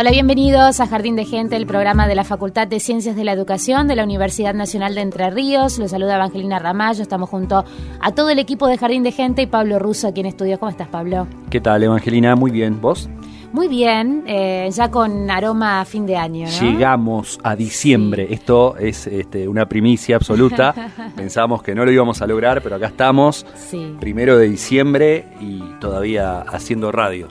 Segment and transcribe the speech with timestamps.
[0.00, 3.32] Hola, bienvenidos a Jardín de Gente, el programa de la Facultad de Ciencias de la
[3.32, 5.80] Educación de la Universidad Nacional de Entre Ríos.
[5.80, 7.02] Los saluda Evangelina Ramallo.
[7.02, 7.64] Estamos junto
[8.00, 10.56] a todo el equipo de Jardín de Gente y Pablo Russo aquí en estudio.
[10.60, 11.26] ¿Cómo estás, Pablo?
[11.50, 12.36] ¿Qué tal, Evangelina?
[12.36, 12.80] Muy bien.
[12.80, 13.10] ¿Vos?
[13.52, 16.70] Muy bien, eh, ya con aroma a fin de año, ¿no?
[16.70, 18.28] Llegamos a diciembre.
[18.30, 20.92] Esto es este, una primicia absoluta.
[21.16, 23.44] Pensábamos que no lo íbamos a lograr, pero acá estamos.
[23.56, 23.96] Sí.
[23.98, 27.26] Primero de diciembre y todavía haciendo radio.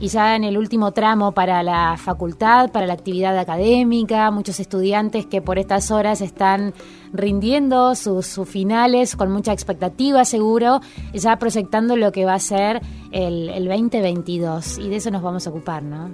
[0.00, 5.26] Y ya en el último tramo para la facultad, para la actividad académica, muchos estudiantes
[5.26, 6.72] que por estas horas están
[7.12, 10.80] rindiendo sus, sus finales con mucha expectativa seguro,
[11.12, 12.80] ya proyectando lo que va a ser
[13.12, 14.78] el, el 2022.
[14.78, 16.10] Y de eso nos vamos a ocupar, ¿no?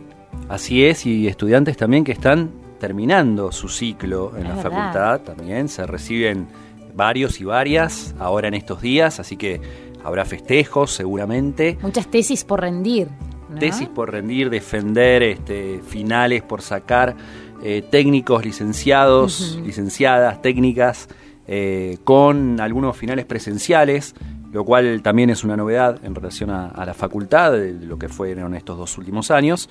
[0.48, 4.70] Así es, y estudiantes también que están terminando su ciclo en Es la verdad.
[4.70, 5.68] facultad también.
[5.68, 6.48] Se reciben
[6.94, 9.60] varios y varias ahora en estos días, así que
[10.02, 11.78] habrá festejos seguramente.
[11.82, 13.08] Muchas tesis por rendir.
[13.48, 13.58] ¿No?
[13.58, 17.16] tesis por rendir, defender este, finales por sacar,
[17.62, 21.08] eh, técnicos licenciados, licenciadas, técnicas,
[21.48, 24.14] eh, con algunos finales presenciales,
[24.52, 28.08] lo cual también es una novedad en relación a, a la facultad, de lo que
[28.08, 29.68] fueron estos dos últimos años.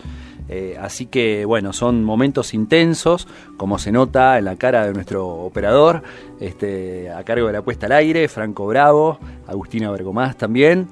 [0.47, 3.27] Eh, así que, bueno, son momentos intensos,
[3.57, 6.03] como se nota en la cara de nuestro operador,
[6.39, 10.87] este, a cargo de la puesta al aire, Franco Bravo, Agustina Bergomás también.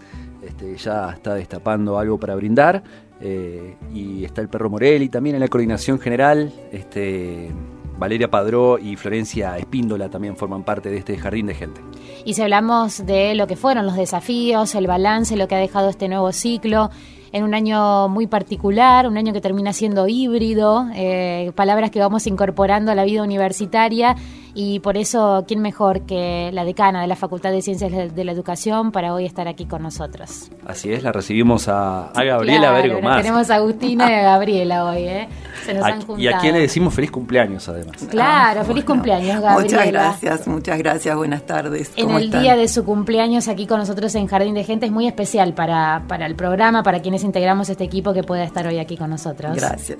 [0.45, 2.83] Este, ya está destapando algo para brindar.
[3.21, 6.51] eh, y está el perro Morelli también en la coordinación general.
[6.71, 7.51] Este,
[7.97, 11.79] Valeria Padró y Florencia Espíndola también forman parte de este jardín de gente.
[12.25, 15.89] Y si hablamos de lo que fueron los desafíos, el balance, lo que ha dejado
[15.89, 16.89] este nuevo ciclo,
[17.31, 22.27] en un año muy particular, un año que termina siendo híbrido, eh, palabras que vamos
[22.27, 24.15] incorporando a la vida universitaria
[24.56, 28.31] y por eso, ¿quién mejor que la decana de la Facultad de Ciencias de la
[28.31, 30.52] Educación para hoy estar aquí con nosotros?
[30.66, 33.22] Así es, la recibimos a, a Gabriela Claro, Vergo más.
[33.24, 35.28] Tenemos a Agustina y a Gabriela hoy, ¿eh?
[35.66, 36.19] Se nos A- han juntado.
[36.19, 37.97] y a quien le decimos feliz cumpleaños además.
[38.09, 39.62] Claro, feliz cumpleaños, Gabriela.
[39.62, 41.91] Muchas gracias, muchas gracias, buenas tardes.
[41.96, 42.41] En ¿cómo el están?
[42.44, 46.03] día de su cumpleaños aquí con nosotros en Jardín de Gente es muy especial para,
[46.08, 49.56] para el programa, para quienes integramos este equipo que pueda estar hoy aquí con nosotros.
[49.56, 50.00] Gracias.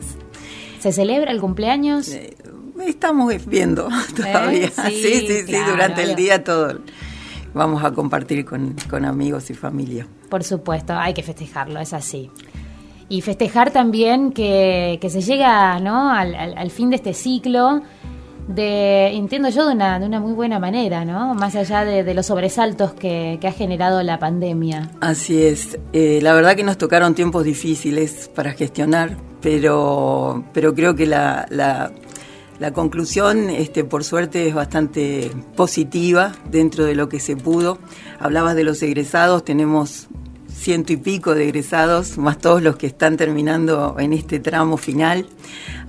[0.80, 2.12] ¿Se celebra el cumpleaños?
[2.79, 4.69] Eh, Estamos viendo todavía.
[4.69, 5.72] Sí, Sí, sí, sí, claro.
[5.72, 6.79] durante el día todo.
[7.53, 10.07] Vamos a compartir con, con amigos y familia.
[10.29, 12.31] Por supuesto, hay que festejarlo, es así.
[13.09, 16.09] Y festejar también que, que se llega ¿no?
[16.11, 17.84] al, al- al fin de este ciclo,
[18.47, 21.35] de, entiendo yo, de una, de una muy buena manera, ¿no?
[21.35, 24.90] Más allá de, de los sobresaltos que, que ha generado la pandemia.
[24.99, 25.78] Así es.
[25.93, 31.46] Eh, la verdad que nos tocaron tiempos difíciles para gestionar, pero, pero creo que la,
[31.52, 31.91] la,
[32.63, 37.77] la conclusión, este, por suerte, es bastante positiva dentro de lo que se pudo.
[38.21, 40.07] Hablabas de los egresados, tenemos
[40.47, 45.25] ciento y pico de egresados, más todos los que están terminando en este tramo final.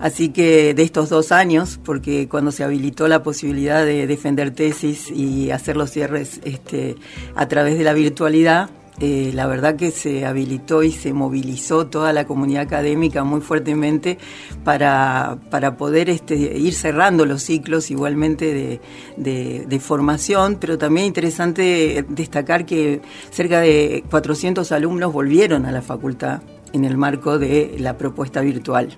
[0.00, 5.12] Así que de estos dos años, porque cuando se habilitó la posibilidad de defender tesis
[5.12, 6.96] y hacer los cierres este,
[7.36, 8.68] a través de la virtualidad,
[9.00, 14.18] eh, la verdad que se habilitó y se movilizó toda la comunidad académica muy fuertemente
[14.62, 18.80] para, para poder este, ir cerrando los ciclos igualmente
[19.16, 23.00] de, de, formación, pero también interesante destacar que
[23.30, 26.40] cerca de 400 alumnos volvieron a la facultad
[26.74, 28.96] en el marco de la propuesta virtual.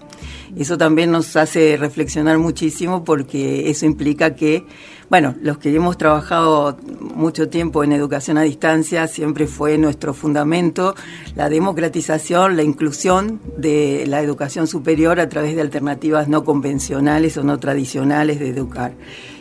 [0.56, 4.64] Eso también nos hace reflexionar muchísimo porque eso implica que,
[5.10, 6.78] bueno, los que hemos trabajado
[7.14, 10.94] mucho tiempo en educación a distancia, siempre fue nuestro fundamento
[11.34, 17.44] la democratización, la inclusión de la educación superior a través de alternativas no convencionales o
[17.44, 18.94] no tradicionales de educar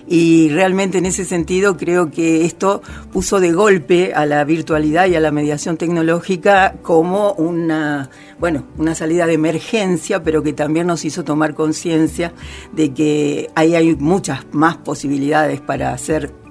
[0.08, 2.82] y realmente en ese sentido creo que esto
[3.12, 8.10] puso de golpe a la virtualidad y a la mediación tecnológica como una,
[8.40, 12.34] bueno, una salida de emergencia, pero que también nos hizo tomar conciencia
[12.72, 16.45] de que ahí hay muchas más posibilidades para hacer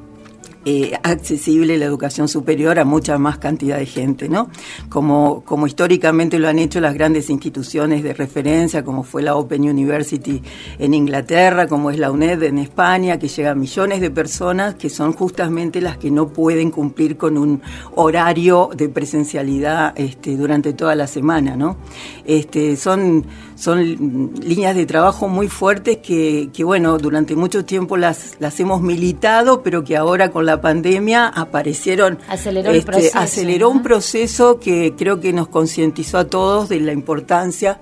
[0.64, 4.48] eh, accesible la educación superior a mucha más cantidad de gente, ¿no?
[4.88, 9.62] Como, como históricamente lo han hecho las grandes instituciones de referencia, como fue la Open
[9.62, 10.42] University
[10.78, 14.88] en Inglaterra, como es la UNED en España, que llega a millones de personas que
[14.88, 17.60] son justamente las que no pueden cumplir con un
[17.94, 21.76] horario de presencialidad este, durante toda la semana, ¿no?
[22.24, 23.24] Este, son,
[23.54, 28.82] son líneas de trabajo muy fuertes que, que, bueno, durante mucho tiempo las, las hemos
[28.82, 32.18] militado, pero que ahora con la pandemia aparecieron...
[32.28, 37.80] Aceleró, este, aceleró un proceso que creo que nos concientizó a todos de la importancia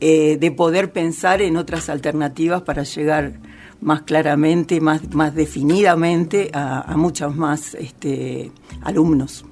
[0.00, 3.32] eh, de poder pensar en otras alternativas para llegar
[3.80, 9.44] más claramente, más, más definidamente a, muchos más este, alumnos.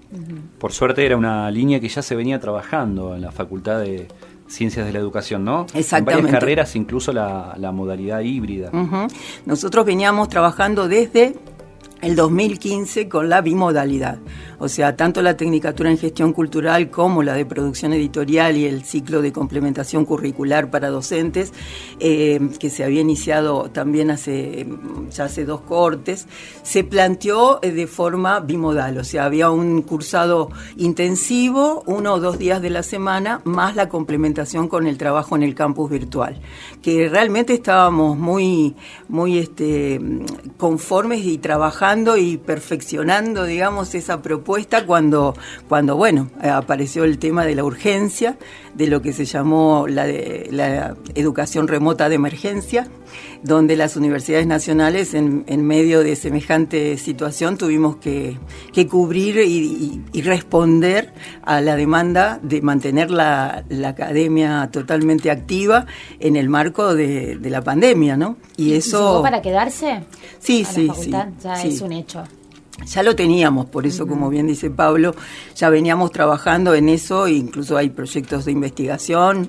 [0.59, 4.09] Por suerte era una línea que ya se venía trabajando en la Facultad de
[4.49, 5.67] Ciencias de la Educación, ¿no?
[5.75, 6.13] Exactamente.
[6.13, 8.71] En varias carreras, incluso la, modalidad híbrida.
[9.45, 11.35] Nosotros veníamos trabajando desde
[12.03, 14.19] el 2015 con la bimodalidad.
[14.59, 18.85] O sea, tanto la Tecnicatura en Gestión Cultural como la de Producción Editorial y el
[18.85, 21.53] ciclo de complementación curricular para docentes,
[22.01, 24.67] eh, que se había iniciado también hace,
[25.11, 26.27] ya hace dos cortes,
[26.63, 28.99] se planteó eh, de forma bimodal.
[28.99, 33.89] O sea, había un cursado intensivo, uno o dos días de la semana, más la
[33.89, 36.41] complementación con el trabajo en el campus virtual.
[36.83, 38.75] Que realmente estábamos muy,
[39.09, 40.01] muy este,
[40.57, 41.86] conformes y trabajando
[42.17, 45.37] y perfeccionando, digamos, esa propuesta cuando,
[45.69, 48.37] cuando bueno, apareció el tema de la urgencia,
[48.77, 52.89] de lo que se llamó la, de, la educación remota de emergencia,
[53.43, 58.37] donde las universidades nacionales, en, medio de semejante situación, tuvimos que,
[58.91, 61.13] cubrir y, responder
[61.43, 65.87] a la demanda de mantener la, academia totalmente activa
[66.21, 68.37] en el marco de, la pandemia, ¿no?
[68.57, 69.23] Y eso...
[69.23, 70.03] para quedarse?
[70.41, 71.11] Sí, sí, sí.
[71.11, 72.25] Ya es un hecho.
[72.85, 75.15] Ya lo teníamos, por eso, como bien dice Pablo,
[75.55, 79.49] ya veníamos trabajando en eso, incluso hay proyectos de investigación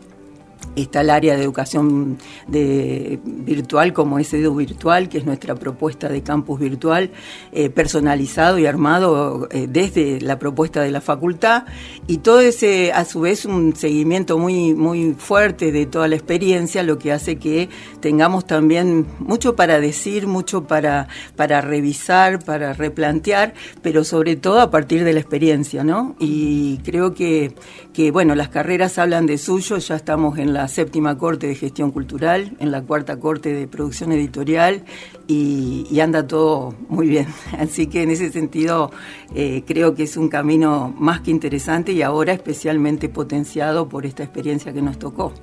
[0.76, 2.18] Está el área de educación
[2.48, 7.12] de, virtual como es Edu Virtual, que es nuestra propuesta de campus virtual
[7.52, 11.64] eh, personalizado y armado eh, desde la propuesta de la facultad
[12.08, 16.84] y todo ese a su vez un seguimiento muy muy fuerte de toda la experiencia,
[16.84, 17.70] lo que hace que
[18.00, 24.72] tengamos también mucho para decir, mucho para para revisar, para replantear, pero sobre todo a
[24.72, 26.16] partir de la experiencia, ¿no?
[26.20, 27.54] Y creo que
[27.98, 31.90] que bueno, las carreras hablan de suyo, ya estamos en la séptima corte de gestión
[31.90, 34.84] cultural, en la cuarta corte de producción editorial
[35.28, 37.26] y, anda todo muy bien.
[37.58, 38.92] Así que en ese sentido
[39.34, 44.22] eh, creo que es un camino más que interesante y ahora especialmente potenciado por esta
[44.22, 45.34] experiencia que nos tocó.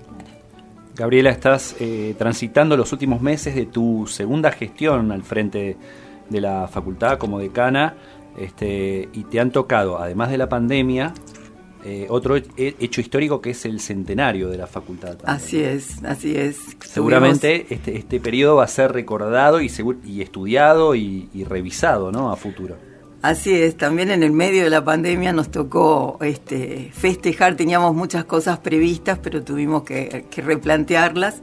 [0.94, 5.76] Gabriela, estás eh, transitando los últimos meses de tu segunda gestión al frente
[6.30, 7.96] de la facultad como decana
[8.38, 11.12] este, y te han tocado, además de la pandemia,
[11.84, 15.18] eh, otro hecho histórico que es el centenario de la facultad.
[15.24, 16.56] Así es, así es.
[16.80, 19.70] Seguramente este, este periodo va a ser recordado y,
[20.06, 22.32] y estudiado y, revisado ¿no?
[22.32, 22.76] a futuro.
[23.20, 28.24] Así es, también en el medio de la pandemia nos tocó este, festejar, teníamos muchas
[28.24, 31.42] cosas previstas, pero tuvimos que, que replantearlas.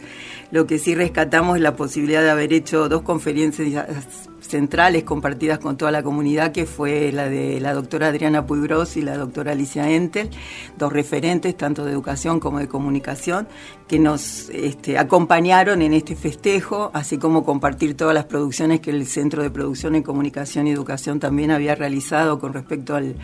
[0.52, 5.78] Lo que sí rescatamos es la posibilidad de haber hecho dos conferencias centrales compartidas con
[5.78, 9.90] toda la comunidad, que fue la de la doctora Adriana Puigros y la doctora Alicia
[9.90, 10.30] Entel,
[10.78, 13.48] dos referentes tanto de educación como de comunicación,
[13.88, 19.06] que nos este, acompañaron en este festejo, así como compartir todas las producciones que el
[19.06, 23.16] Centro de Producción en Comunicación y Educación también había realizado con respecto al,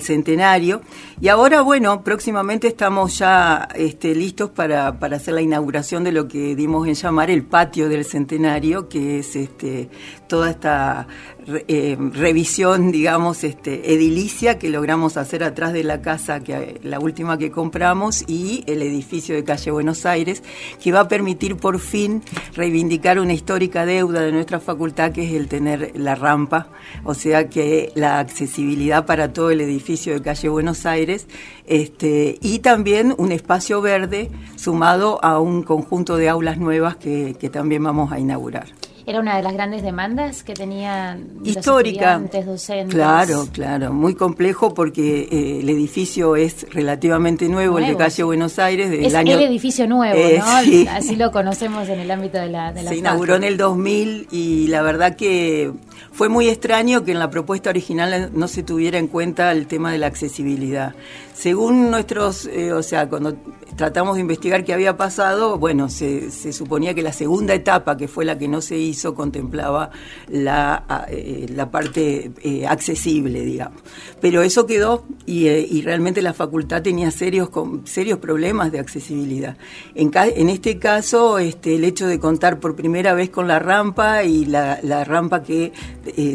[0.00, 0.80] centenario.
[1.20, 6.26] Y ahora, bueno, próximamente estamos ya este, listos para, para hacer la inauguración de lo
[6.26, 9.90] que dimos en llamar el patio del centenario, que es este,
[10.26, 11.06] toda esta
[11.46, 17.38] eh, revisión, digamos, este, edilicia que logramos hacer atrás de la casa, que la última
[17.38, 20.42] que compramos, y el edificio de calle Buenos Aires,
[20.82, 22.22] que va a permitir por fin
[22.54, 26.68] reivindicar una histórica deuda de nuestra facultad, que es el tener la rampa,
[27.04, 31.26] o sea que la accesibilidad para todo el edificio de calle Buenos Aires,
[31.66, 37.82] este, y también un espacio verde sumado a un conjunto de aulas nuevas que también
[37.82, 38.66] vamos a inaugurar.
[39.06, 42.94] Era una de las grandes demandas que tenían histórica, los estudiantes, docentes.
[42.94, 48.58] Claro, claro, muy complejo porque eh, el edificio es relativamente nuevo, el de calle Buenos
[48.58, 50.60] Aires, es año el edificio nuevo, ¿no?
[50.70, 52.72] Eh, Así lo conocemos en el ámbito de la.
[52.72, 55.72] De Se inauguró en el 2000 y la verdad que
[56.12, 59.92] fue muy extraño que en la propuesta original no se tuviera en cuenta el tema
[59.92, 60.94] de la accesibilidad.
[61.34, 63.36] Según nuestros, eh, o sea, cuando
[63.76, 68.24] tratamos de investigar qué había pasado, bueno, se, suponía que la segunda etapa, que fue
[68.24, 69.90] la que no se hizo, contemplaba
[70.28, 73.82] la, eh, la parte eh, accesible, digamos.
[74.20, 77.50] Pero eso quedó y, realmente la facultad tenía serios,
[77.84, 79.56] serios problemas de accesibilidad.
[79.94, 84.44] En, este caso, este, el hecho de contar por primera vez con la rampa y
[84.44, 85.72] la, rampa que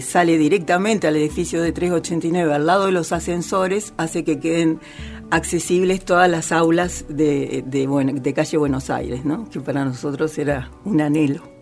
[0.01, 4.79] sale directamente al edificio de 389 al lado de los ascensores hace que queden
[5.31, 7.87] accesibles todas las aulas de, de,
[8.21, 9.49] de calle Buenos Aires, ¿no?
[9.49, 11.54] que para nosotros era un anhelo.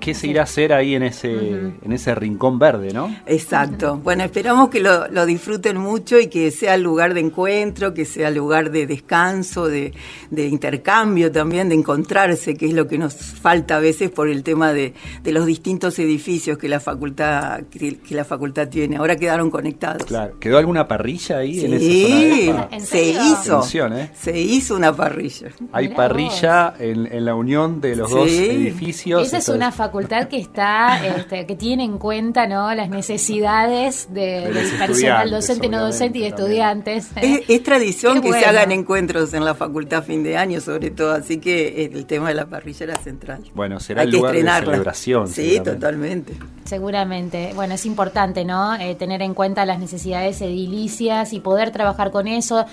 [0.00, 3.14] ¿Qué, se irá a hacer ahí en ese, en ese rincón verde, no?
[3.26, 3.96] Exacto.
[3.96, 8.70] Bueno, esperamos que lo, disfruten mucho y que sea lugar de encuentro, que sea lugar
[8.70, 9.92] de descanso, de,
[10.30, 14.72] intercambio también, de encontrarse, que es lo que nos falta a veces por el tema
[14.72, 14.92] de,
[15.24, 18.96] los distintos edificios que la facultad que, la facultad tiene.
[18.96, 20.04] Ahora quedaron conectados.
[20.04, 20.38] Claro.
[20.38, 22.80] ¿Quedó alguna parrilla ahí sí, en esa zona?
[22.80, 23.64] se hizo.
[23.96, 24.10] ¿eh?
[24.14, 25.48] Se hizo una parrilla.
[25.72, 31.56] Hay parrilla en, la unión de los dos edificios una facultad que está, este, que
[31.56, 32.72] tiene en cuenta ¿no?
[32.74, 37.08] las necesidades de, del personal docente, no docente y de estudiantes.
[37.16, 41.12] Es, tradición que se hagan encuentros en la facultad a fin de año, sobre todo,
[41.12, 43.44] así que el tema de la parrilla era central.
[43.54, 45.28] Bueno, será el lugar de celebración.
[45.28, 46.34] Sí, totalmente.
[46.64, 47.52] Seguramente.
[47.54, 48.74] Bueno, es importante, ¿no?
[48.74, 52.64] Eh, tener en cuenta las necesidades edilicias y poder trabajar con eso.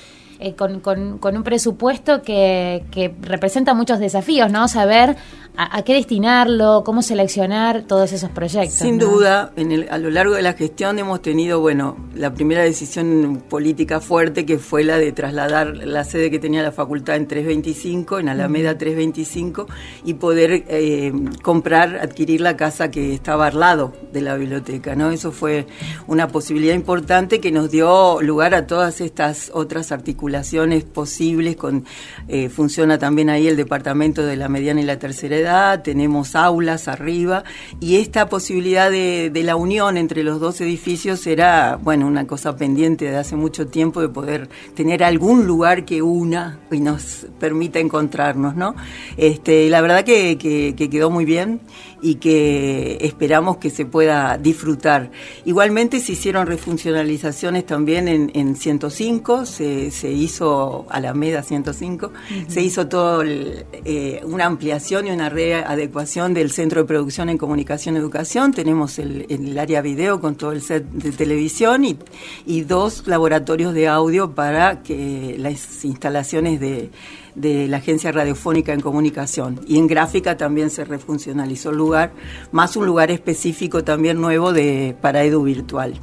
[0.43, 4.67] Eh, con, con, un presupuesto que, que, representa muchos desafíos, ¿no?
[4.67, 5.15] Saber
[5.57, 8.73] a, qué destinarlo, cómo seleccionar todos esos proyectos.
[8.73, 12.63] Sin duda, en el, a lo largo de la gestión hemos tenido, bueno, la primera
[12.63, 17.27] decisión política fuerte que fue la de trasladar la sede que tenía la facultad en
[17.27, 19.67] 325, en Alameda 325,
[20.05, 25.11] y poder eh, comprar, adquirir la casa que estaba al lado de la biblioteca, ¿no?
[25.11, 25.67] Eso fue
[26.07, 31.85] una posibilidad importante que nos dio lugar a todas estas otras articulaciones posibles, con
[32.27, 36.87] eh, funciona también ahí el departamento de la mediana y la tercera edad, tenemos aulas
[36.87, 37.43] arriba,
[37.79, 43.05] y esta posibilidad de, la unión entre los dos edificios era, bueno, una cosa pendiente
[43.05, 48.55] de hace mucho tiempo de poder tener algún lugar que una y nos permita encontrarnos,
[48.55, 48.75] ¿no?
[49.17, 51.61] Este, la verdad que, que quedó muy bien
[52.01, 55.11] y que esperamos que se pueda disfrutar.
[55.45, 62.11] Igualmente se hicieron refuncionalizaciones también en, en 105, se, se hizo Alameda 105,
[62.47, 67.95] se hizo todo eh, una ampliación y una readecuación del Centro de Producción en Comunicación
[67.95, 68.53] y Educación.
[68.53, 71.97] Tenemos el, el área video con todo el set de televisión y,
[72.45, 76.89] y dos laboratorios de audio para que las instalaciones de
[77.35, 79.59] de la Agencia Radiofónica en Comunicación.
[79.67, 82.11] Y en gráfica también se refuncionalizó el lugar,
[82.51, 85.93] más un lugar específico también nuevo de, para Edu Virtual.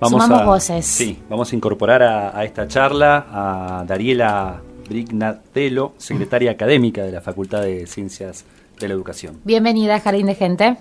[0.00, 0.84] Vamos a, voces.
[0.84, 7.62] Sí, vamos a incorporar a, esta charla a Dariela Brignatello, secretaria académica de la Facultad
[7.62, 8.44] de Ciencias
[8.78, 9.40] de la Educación.
[9.44, 10.76] Bienvenida, Jardín de Gente.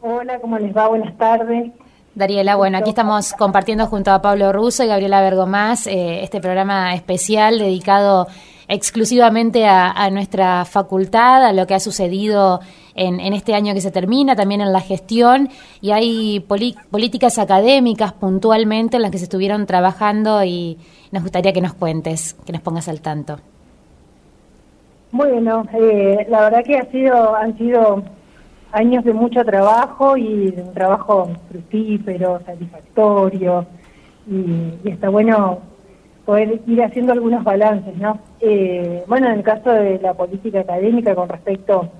[0.00, 0.88] Hola, ¿cómo les va?
[0.88, 1.70] Buenas tardes.
[2.14, 6.94] Dariela, bueno, aquí estamos compartiendo junto a Pablo Russo y Gabriela Bergomás eh, este programa
[6.94, 8.26] especial dedicado
[8.68, 12.60] exclusivamente a, nuestra facultad, a lo que ha sucedido
[12.94, 15.48] en, este año que se termina, también en la gestión,
[15.80, 20.78] y hay políticas académicas puntualmente en las que se estuvieron trabajando y
[21.10, 23.38] nos gustaría que nos cuentes, que nos pongas al tanto.
[25.10, 28.02] Bueno, eh, la verdad que ha sido, han sido
[28.72, 33.66] años de mucho trabajo y de un trabajo fructífero, satisfactorio,
[34.26, 35.60] y, está bueno
[36.24, 38.20] poder ir haciendo algunos balances, ¿no?
[38.40, 41.90] Eh, bueno, en el caso de la política académica con respecto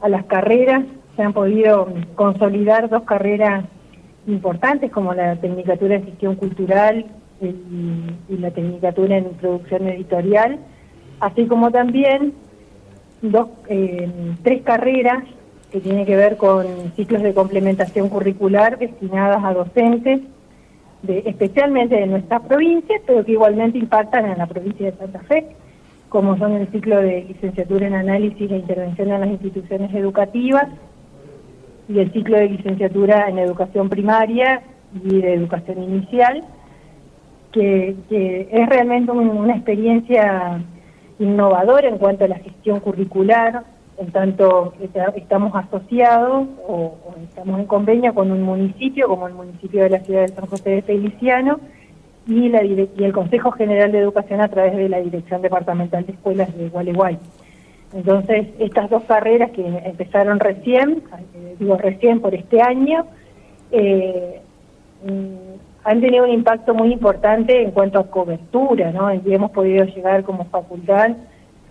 [0.00, 0.84] a las carreras,
[1.16, 3.64] se han podido consolidar dos carreras
[4.26, 7.06] importantes como la Tecnicatura de Gestión Cultural
[7.40, 7.46] y,
[8.28, 10.58] y la Tecnicatura en Producción Editorial,
[11.20, 12.34] así como también
[13.22, 14.10] dos, eh,
[14.42, 15.24] tres carreras
[15.74, 16.64] que tiene que ver con
[16.94, 20.20] ciclos de complementación curricular destinadas a docentes,
[21.02, 25.48] especialmente de nuestras provincias, pero que igualmente impactan en la provincia de Santa Fe,
[26.10, 30.68] como son el ciclo de licenciatura en análisis e intervención en las instituciones educativas
[31.88, 34.62] y el ciclo de licenciatura en educación primaria
[34.94, 36.44] y de educación inicial,
[37.50, 40.62] que, es realmente una experiencia
[41.18, 44.74] innovadora en cuanto a la gestión curricular, en tanto
[45.14, 50.22] estamos asociados o, estamos en convenio con un municipio, como el municipio de la ciudad
[50.22, 51.60] de San José de Feliciano,
[52.26, 56.12] y, la, y el Consejo General de Educación a través de la Dirección Departamental de
[56.12, 57.18] Escuelas de Gualeguay.
[57.92, 61.02] Entonces, estas dos carreras que empezaron recién,
[61.34, 63.06] eh, digo recién por este año,
[63.70, 64.40] eh,
[65.04, 69.12] mm, han tenido un impacto muy importante en cuanto a cobertura, ¿no?
[69.14, 71.10] Y hemos podido llegar como facultad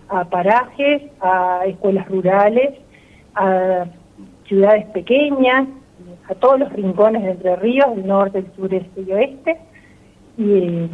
[0.08, 2.74] a parajes, a escuelas rurales,
[3.34, 3.86] a
[4.46, 5.68] ciudades pequeñas,
[6.28, 9.58] a todos los rincones de Entre Ríos, del norte, el sur, este y oeste,
[10.38, 10.88] y,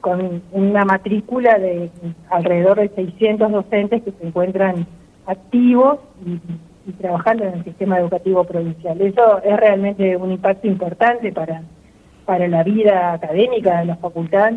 [0.00, 1.90] con una matrícula de
[2.30, 4.86] alrededor de 600 docentes que se encuentran
[5.26, 9.00] activos y, trabajando en el sistema educativo provincial.
[9.00, 11.62] Eso es realmente un impacto importante para,
[12.24, 14.52] para la vida académica de la facultad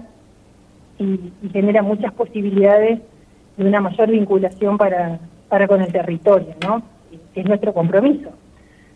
[0.99, 2.99] y, genera muchas posibilidades
[3.59, 6.81] de una mayor vinculación para, para con el territorio, ¿no?
[7.33, 8.29] que es nuestro compromiso.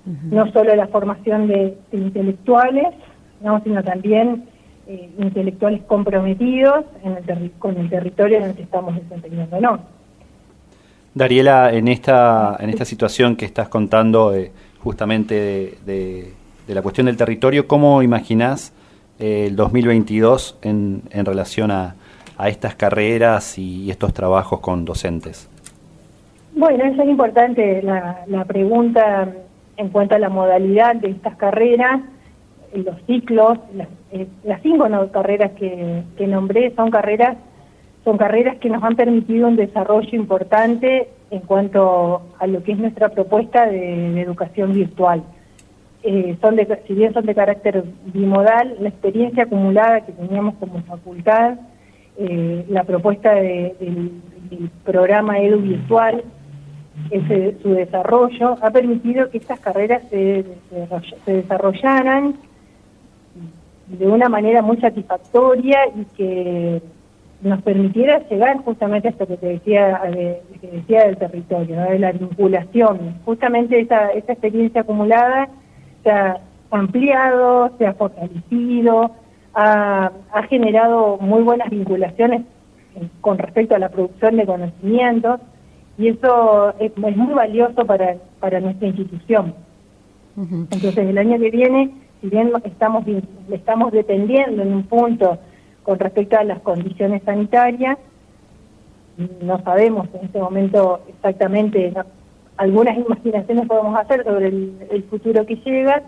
[0.06, 2.88] No solo la formación de, intelectuales,
[3.42, 3.62] ¿no?
[3.64, 4.46] sino también
[4.88, 9.80] eh, intelectuales comprometidos en el con el territorio en el que estamos desempeñando, ¿no?
[11.14, 16.34] Dariela, en esta, en esta situación que estás contando eh, justamente de,
[16.68, 18.74] la cuestión del territorio, ¿cómo imaginás
[19.20, 21.96] eh, el 2022 en, en relación a,
[22.44, 25.50] a estas carreras y, estos trabajos con docentes?
[26.56, 29.30] Bueno, es importante la, la pregunta
[29.78, 32.02] en cuanto a la modalidad de estas carreras
[32.76, 34.28] los ciclos, las, eh,
[34.62, 37.38] cinco carreras que, nombré son carreras
[38.04, 42.78] son carreras que nos han permitido un desarrollo importante en cuanto a lo que es
[42.78, 45.24] nuestra propuesta de, educación virtual.
[46.04, 50.82] Eh, son de, si bien son de carácter bimodal, la experiencia acumulada que teníamos como
[50.82, 51.56] facultad,
[52.18, 54.12] eh, la propuesta del,
[54.84, 56.24] programa Edu Virtual,
[57.64, 60.46] su desarrollo, ha permitido que estas carreras se,
[61.26, 62.36] se desarrollaran
[63.88, 66.82] de una manera muy satisfactoria y que
[67.44, 70.02] nos permitiera llegar justamente a esto que te decía,
[70.62, 73.20] que decía del territorio, de la vinculación.
[73.26, 75.50] Justamente esa, esa experiencia acumulada
[76.04, 76.40] se ha
[76.72, 79.12] ampliado, se ha fortalecido,
[79.54, 82.42] ha, ha generado muy buenas vinculaciones
[83.22, 85.40] con respecto a la producción de conocimientos
[85.98, 89.54] y eso es, es muy valioso para, para nuestra institución.
[90.36, 91.92] Entonces el año que viene
[92.24, 93.04] si bien estamos,
[93.52, 95.40] estamos dependiendo en un punto
[95.84, 97.98] con respecto a las condiciones sanitarias,
[99.42, 101.94] no sabemos en este momento exactamente,
[102.56, 106.02] algunas imaginaciones podemos hacer sobre el, futuro que llega,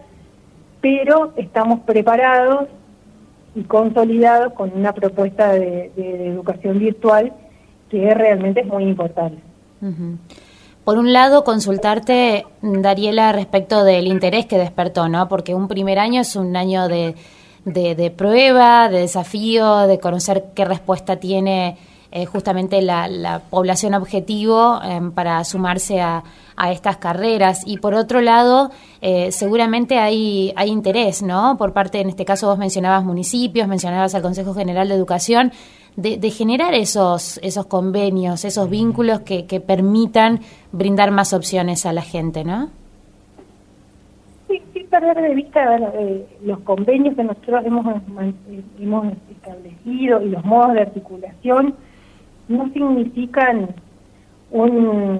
[0.79, 2.69] pero estamos preparados
[3.55, 7.33] y consolidados con una propuesta de, educación virtual
[7.89, 9.37] que realmente es muy importante.
[10.83, 15.27] Por un lado, consultarte, Dariela, respecto del interés que despertó, ¿no?
[15.27, 17.15] Porque un primer año es un año de,
[17.65, 21.77] de, prueba, de desafío, de conocer qué respuesta tiene
[22.15, 26.23] eh, justamente la, población objetivo em, para sumarse a,
[26.55, 27.63] a, estas carreras.
[27.65, 31.57] Y por otro lado, eh, seguramente hay, hay interés, ¿no?
[31.57, 35.51] Por parte, en este caso, vos mencionabas municipios, mencionabas al Consejo General de Educación
[35.97, 40.39] de, generar esos, esos convenios, esos vínculos que, que permitan
[40.71, 42.69] brindar más opciones a la gente, ¿no?
[44.47, 47.85] Sí, sin perder de vista eh, los convenios que nosotros hemos,
[48.79, 51.75] hemos establecido y los modos de articulación
[52.47, 53.69] no significan
[54.51, 55.19] un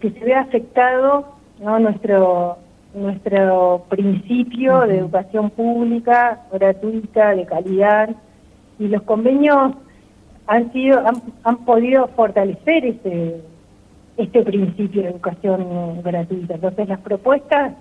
[0.00, 1.26] que, se vea afectado
[1.60, 1.78] ¿no?
[1.78, 2.58] nuestro
[2.94, 8.10] nuestro principio de educación pública gratuita de calidad
[8.78, 9.74] y los convenios
[10.46, 11.02] han sido
[11.44, 13.42] han, podido fortalecer este
[14.16, 16.54] este principio de educación gratuita.
[16.54, 17.74] Entonces las propuestas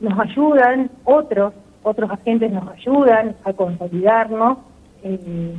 [0.00, 4.58] nos ayudan, otros otros agentes nos ayudan a consolidarnos
[5.02, 5.54] eh,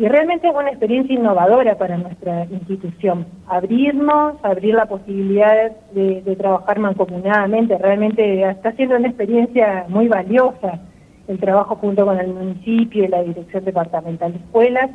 [0.00, 3.26] y realmente es una experiencia innovadora para nuestra institución.
[3.46, 10.80] Abrirnos, abrir la posibilidad de, de trabajar mancomunadamente, realmente está siendo una experiencia muy valiosa
[11.28, 14.90] el trabajo junto con el municipio y la Dirección Departamental de Escuelas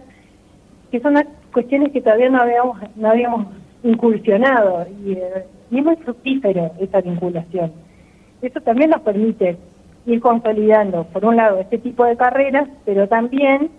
[0.91, 1.15] que son
[1.53, 3.45] cuestiones que todavía no habíamos, no habíamos
[3.83, 4.87] incursionado.
[5.05, 5.11] Y,
[5.71, 7.73] Y es muy fructífero esa vinculación.
[8.41, 9.57] Eso también nos permite
[10.07, 13.69] ir consolidando, por un lado, este tipo de carreras, pero también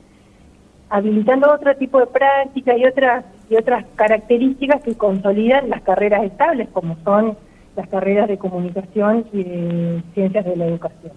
[0.89, 6.69] habilitando otro tipo de práctica y otras y otras características que consolidan las carreras estables,
[6.73, 7.37] como son
[7.77, 11.13] las carreras de comunicación y de ciencias de la educación.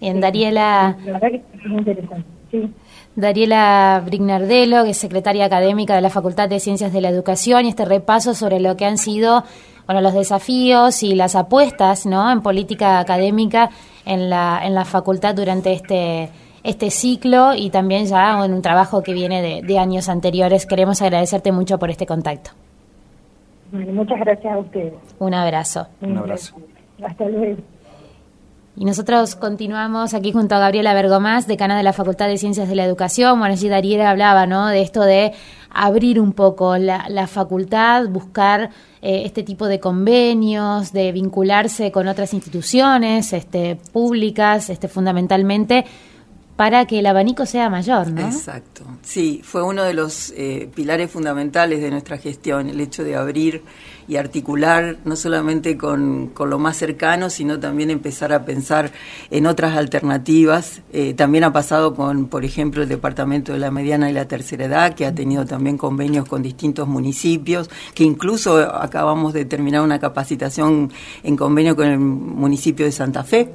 [0.00, 0.96] Bien, Dariela.
[1.04, 2.24] La verdad que es muy interesante.
[2.50, 2.70] Sí.
[3.16, 7.68] Dariela Brignardello, que es secretaria académica de la Facultad de Ciencias de la Educación, y
[7.68, 9.44] este repaso sobre lo que han sido
[9.86, 12.30] bueno, los desafíos y las apuestas ¿no?
[12.30, 13.70] en política académica
[14.04, 16.28] en la, en la facultad durante este,
[16.62, 20.66] este ciclo y también ya en un trabajo que viene de, de años anteriores.
[20.66, 22.50] Queremos agradecerte mucho por este contacto.
[23.70, 24.94] Bueno, muchas gracias a ustedes.
[25.18, 25.86] Un abrazo.
[26.00, 26.56] Un abrazo.
[27.02, 27.58] Hasta luego.
[28.80, 32.76] Y nosotros continuamos aquí junto a Gabriela Bergomás, decana de la Facultad de Ciencias de
[32.76, 33.40] la Educación.
[33.40, 34.68] Bueno, allí Dariela hablaba ¿no?
[34.68, 35.32] de esto de
[35.70, 38.70] abrir un poco la, la facultad, buscar
[39.02, 45.84] eh, este tipo de convenios, de vincularse con otras instituciones este, públicas, este, fundamentalmente
[46.58, 48.26] para que el abanico sea mayor, ¿no?
[48.26, 48.82] Exacto.
[49.02, 53.62] Sí, fue uno de los eh, pilares fundamentales de nuestra gestión, el hecho de abrir
[54.08, 58.90] y articular no solamente con, con, lo más cercano, sino también empezar a pensar
[59.30, 60.80] en otras alternativas.
[60.94, 64.64] Eh, también ha pasado con, por ejemplo, el Departamento de la Mediana y la Tercera
[64.64, 69.98] Edad, que ha tenido también convenios con distintos municipios, que incluso acabamos de terminar una
[69.98, 70.90] capacitación
[71.22, 73.52] en convenio con el municipio de Santa Fe,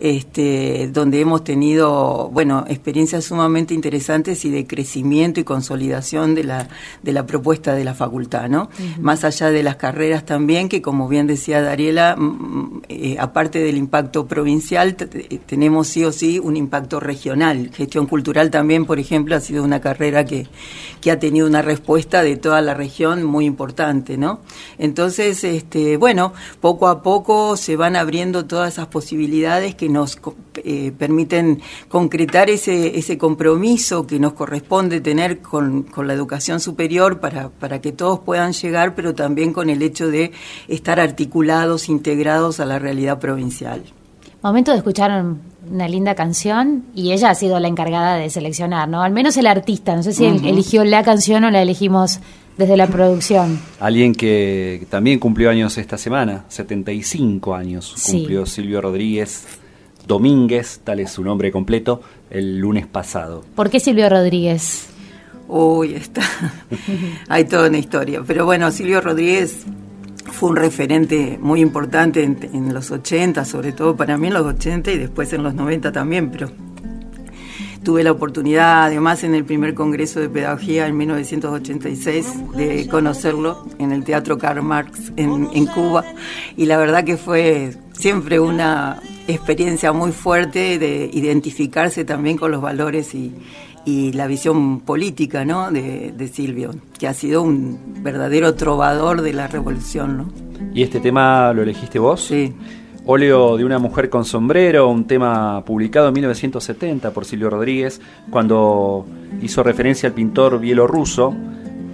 [0.00, 6.68] este, donde hemos tenido, bueno, experiencias sumamente interesantes y de crecimiento y consolidación de la,
[7.04, 8.62] de la propuesta de la facultad, ¿no?
[8.62, 8.98] Uh -huh.
[9.00, 9.91] Más allá de las carreras
[10.24, 12.16] también, que como bien decía Dariela,
[12.88, 17.70] eh, aparte del impacto provincial, tenemos sí o sí un impacto regional.
[17.72, 20.46] Gestión cultural también, por ejemplo, ha sido una carrera que,
[21.00, 24.40] que ha tenido una respuesta de toda la región muy importante, ¿no?
[24.78, 30.18] Entonces, este, bueno, poco a poco se van abriendo todas esas posibilidades que nos
[30.56, 37.20] eh, permiten concretar ese, ese compromiso que nos corresponde tener con, con la educación superior
[37.20, 40.32] para, para que todos puedan llegar, pero también con el hecho de
[40.68, 43.82] estar articulados, integrados a la realidad provincial.
[44.42, 45.24] Momento de escuchar
[45.70, 49.02] una linda canción y ella ha sido la encargada de seleccionar, ¿no?
[49.02, 50.48] Al menos el artista, no sé si uh -huh.
[50.48, 52.18] eligió la canción o la elegimos
[52.58, 53.60] desde la producción.
[53.80, 58.56] Alguien que también cumplió años esta semana, 75 años cumplió sí.
[58.56, 59.46] Silvio Rodríguez
[60.06, 63.44] Domínguez, tal es su nombre completo, el lunes pasado.
[63.54, 64.88] ¿Por qué Silvio Rodríguez?
[65.48, 66.22] Uy, está.
[67.28, 68.22] Hay toda una historia.
[68.26, 69.64] Pero bueno, Silvio Rodríguez
[70.24, 74.46] fue un referente muy importante en, en, los 80, sobre todo para mí en los
[74.46, 76.50] 80 y después en los 90 también, pero
[77.82, 83.92] tuve la oportunidad, además en el primer Congreso de Pedagogía en 1986, de conocerlo en
[83.92, 86.04] el Teatro Karl Marx en, en Cuba
[86.56, 92.60] y la verdad que fue siempre una experiencia muy fuerte de identificarse también con los
[92.60, 93.32] valores y,
[93.84, 95.70] y la visión política ¿no?
[95.70, 100.16] de, de, Silvio, que ha sido un verdadero trovador de la revolución.
[100.18, 100.32] ¿no?
[100.74, 102.22] ¿Y este tema lo elegiste vos?
[102.22, 102.52] Sí.
[103.04, 108.00] Óleo de una mujer con sombrero, un tema publicado en 1970 por Silvio Rodríguez,
[108.30, 109.04] cuando
[109.40, 111.34] hizo referencia al pintor bielorruso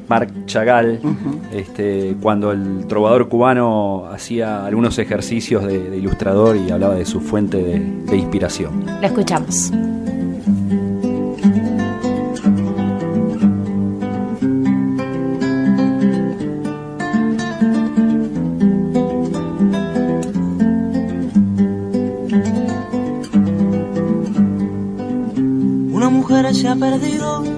[0.09, 1.41] Marc Chagall, uh -huh.
[1.53, 7.21] este, cuando el trovador cubano hacía algunos ejercicios de, de ilustrador y hablaba de su
[7.21, 8.85] fuente de, de inspiración.
[9.01, 9.71] Lo escuchamos.
[25.93, 27.58] Una mujer se ha perdido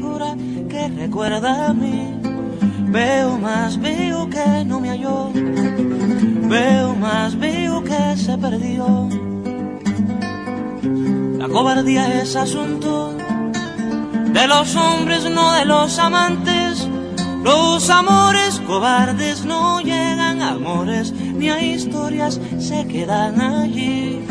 [0.89, 2.13] recuerda a mí.
[2.87, 5.31] Veo más veo que no me halló.
[5.33, 9.09] Veo más veo que se perdió.
[11.37, 13.15] La cobardía es asunto
[14.33, 16.87] de los hombres, no de los amantes.
[17.43, 24.30] Los amores cobardes no llegan a amores ni a historias, se quedan allí.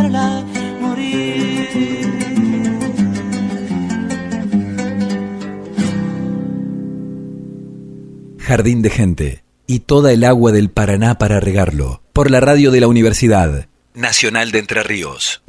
[8.51, 12.81] Jardín de gente y toda el agua del Paraná para regarlo por la radio de
[12.81, 15.41] la Universidad Nacional de Entre Ríos.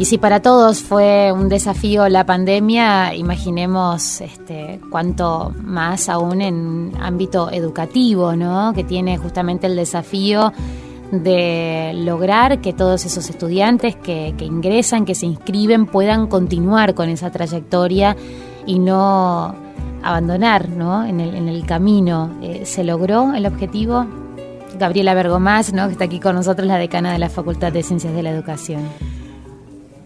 [0.00, 6.94] Y si para todos fue un desafío la pandemia, imaginemos este, cuánto más aún en
[7.00, 8.72] ámbito educativo, ¿no?
[8.74, 10.52] Que tiene justamente el desafío
[11.12, 17.30] de lograr que todos esos estudiantes que, ingresan, que se inscriben, puedan continuar con esa
[17.30, 18.16] trayectoria
[18.66, 19.54] y no
[20.02, 21.04] abandonar ¿no?
[21.04, 22.30] En, el, en el camino.
[22.42, 24.06] Eh, ¿Se logró el objetivo?
[24.78, 25.86] Gabriela Bergomás, ¿no?
[25.86, 28.80] que está aquí con nosotros, la decana de la Facultad de Ciencias de la Educación.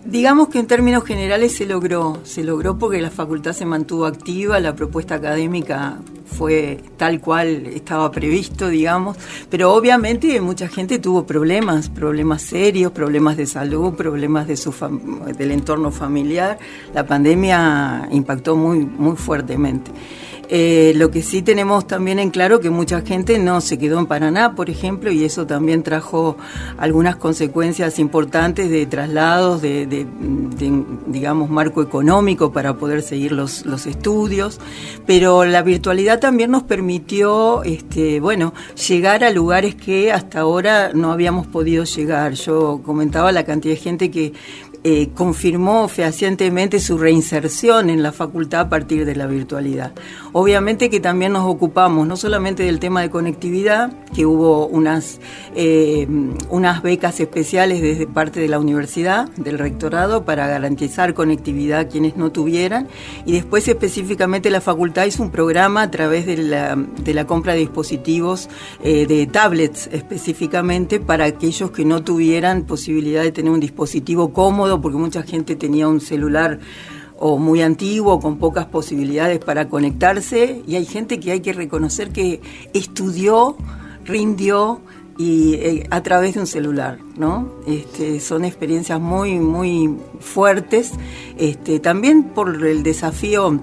[0.06, 4.60] Digamos que en términos generales se logró, se logró porque la facultad se mantuvo activa,
[4.60, 9.16] la propuesta académica fue tal cual estaba previsto, digamos,
[9.50, 14.72] pero obviamente mucha gente tuvo problemas, problemas serios, problemas de salud, problemas de su
[15.36, 16.56] del entorno familiar.
[16.94, 19.90] La pandemia impactó muy muy fuertemente.
[20.48, 24.06] Eh, lo que sí tenemos también en claro que mucha gente no se quedó en
[24.06, 26.36] Paraná, por ejemplo, y eso también trajo
[26.78, 30.06] algunas consecuencias importantes de traslados, de,
[31.06, 34.60] digamos, marco económico para poder seguir los, los, estudios.
[35.06, 38.54] Pero la virtualidad también nos permitió, este, bueno,
[38.88, 42.34] llegar a lugares que hasta ahora no habíamos podido llegar.
[42.34, 44.32] Yo comentaba la cantidad de gente que
[44.88, 49.90] eh, confirmó fehacientemente su reinserción en la facultad a partir de la virtualidad.
[50.32, 55.18] Obviamente que también nos ocupamos no solamente del tema de conectividad, que hubo unas,
[55.56, 56.06] eh,
[56.50, 62.16] unas becas especiales desde parte de la universidad, del rectorado, para garantizar conectividad a quienes
[62.16, 62.86] no tuvieran,
[63.24, 67.54] y después específicamente la facultad hizo un programa a través de la, de la compra
[67.54, 68.48] de dispositivos
[68.84, 74.75] eh, de tablets específicamente para aquellos que no tuvieran posibilidad de tener un dispositivo cómodo
[74.80, 76.58] porque mucha gente tenía un celular
[77.18, 82.10] o muy antiguo, con pocas posibilidades para conectarse, y hay gente que hay que reconocer
[82.10, 82.40] que
[82.74, 83.56] estudió,
[84.04, 84.80] rindió
[85.18, 87.50] y eh, a través de un celular, ¿no?
[87.66, 90.92] Este, son experiencias muy, muy fuertes,
[91.38, 93.60] este, también por el desafío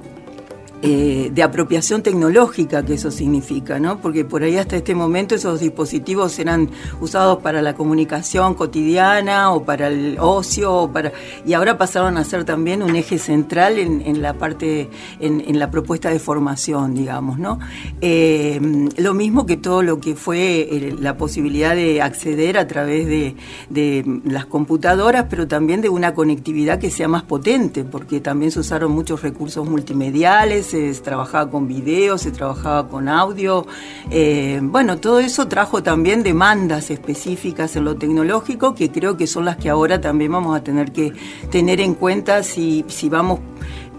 [0.85, 4.01] eh, de apropiación tecnológica que eso significa, ¿no?
[4.01, 6.69] Porque por ahí hasta este momento esos dispositivos eran
[6.99, 11.13] usados para la comunicación cotidiana o para el ocio, para
[11.45, 14.89] y ahora pasaron a ser también un eje central en, la parte,
[15.21, 17.59] en, la propuesta de formación, digamos, ¿no?
[18.01, 18.59] Eh,
[18.97, 23.37] lo mismo que todo lo que fue eh, la posibilidad de acceder a través de,
[23.69, 28.59] de las computadoras, pero también de una conectividad que sea más potente, porque también se
[28.59, 33.65] usaron muchos recursos multimediales se trabajaba con video, se trabajaba con audio.
[34.09, 39.45] Eh, bueno, todo eso trajo también demandas específicas en lo tecnológico que creo que son
[39.45, 41.13] las que ahora también vamos a tener que
[41.51, 43.39] tener en cuenta si, si vamos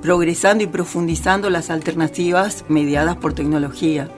[0.02, 4.08] progresando y profundizando las alternativas mediadas por tecnología.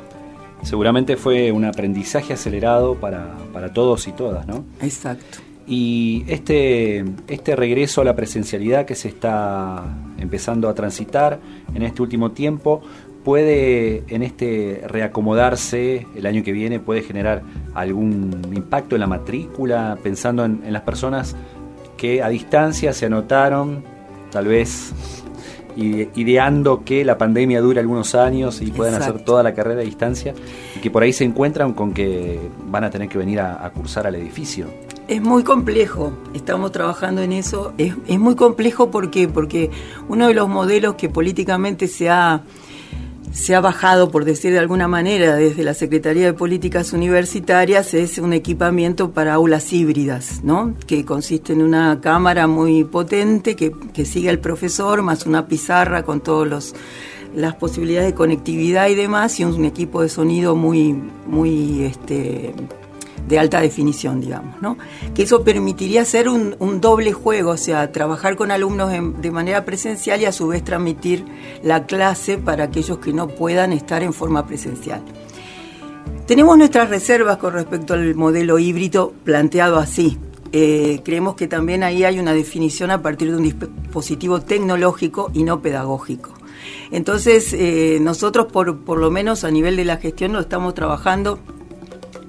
[0.63, 4.65] Seguramente fue un aprendizaje acelerado para, para todos y todas, ¿no?
[4.81, 5.39] Exacto.
[5.67, 9.85] Y este, este regreso a la presencialidad que se está
[10.19, 11.39] empezando a transitar
[11.75, 12.83] en este último tiempo
[13.27, 17.43] puede en este reacomodarse el año que viene, puede generar
[17.75, 21.35] algún impacto en la matrícula, pensando en, las personas
[21.97, 23.83] que a distancia se anotaron,
[24.31, 24.93] tal vez
[25.75, 30.33] ideando que la pandemia dure algunos años y puedan hacer toda la carrera a distancia
[30.77, 32.39] y que por ahí se encuentran con que
[32.71, 34.86] van a tener que venir a cursar al edificio.
[35.09, 37.73] Es muy complejo, estamos trabajando en eso.
[37.79, 39.71] Es, es, muy complejo porque, porque
[40.09, 42.43] uno de los modelos que políticamente se ha,
[43.33, 48.19] se ha bajado, por decir de alguna manera, desde la Secretaría de Políticas Universitarias es
[48.19, 50.75] un equipamiento para aulas híbridas, ¿no?
[50.89, 56.03] que consiste en una cámara muy potente que, que sigue al profesor, más una pizarra
[56.03, 56.75] con todos los
[57.35, 60.95] las posibilidades de conectividad y demás y un, equipo de sonido muy,
[61.27, 62.55] muy este,
[63.29, 64.77] de alta definición, digamos, ¿no?
[65.15, 70.21] Que eso permitiría hacer un, doble juego, o sea, trabajar con alumnos de manera presencial
[70.21, 71.25] y a su vez transmitir
[71.63, 75.03] la clase para aquellos que no puedan estar en forma presencial.
[76.27, 80.19] Tenemos nuestras reservas con respecto al modelo híbrido planteado así.
[80.53, 85.45] Eh, creemos que también ahí hay una definición a partir de un dispositivo tecnológico y
[85.45, 86.31] no pedagógico.
[86.91, 91.39] Entonces, eh, nosotros por, por lo menos a nivel de la gestión lo estamos trabajando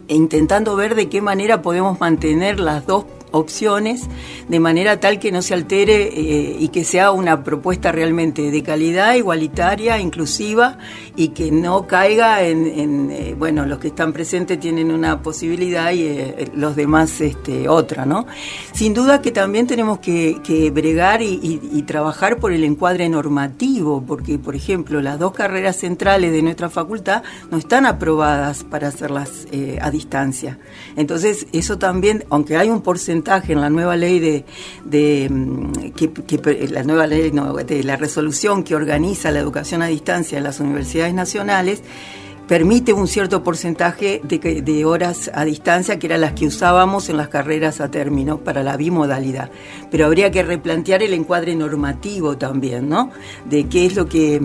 [0.08, 4.08] intentando ver de qué manera podemos mantener las dos opciones
[4.48, 8.64] de manera tal que no se altere eh, y que sea una propuesta realmente de
[8.64, 10.78] calidad, igualitaria, inclusiva
[11.18, 16.04] y que no caiga en, eh, bueno, los que están presentes tienen una posibilidad y
[16.04, 18.28] eh, los demás este, otra, ¿no?
[18.72, 24.56] Sin duda que también tenemos que, bregar y, trabajar por el encuadre normativo, porque, por
[24.56, 29.48] ejemplo, las dos carreras centrales de nuestra facultad no están aprobadas para hacerlas
[29.82, 30.60] a distancia.
[30.96, 34.46] Entonces, eso también, aunque hay un porcentaje en la nueva ley de,
[34.84, 40.44] de mm, la nueva ley de la resolución que organiza la educación a distancia en
[40.44, 41.82] las universidades nacionales
[42.48, 47.18] permite un cierto porcentaje de, de, horas a distancia, que eran las que usábamos en
[47.18, 49.52] las carreras a término para la bimodalidad.
[49.92, 53.12] Pero habría que replantear el encuadre normativo también, ¿no?
[53.50, 54.42] De qué es lo que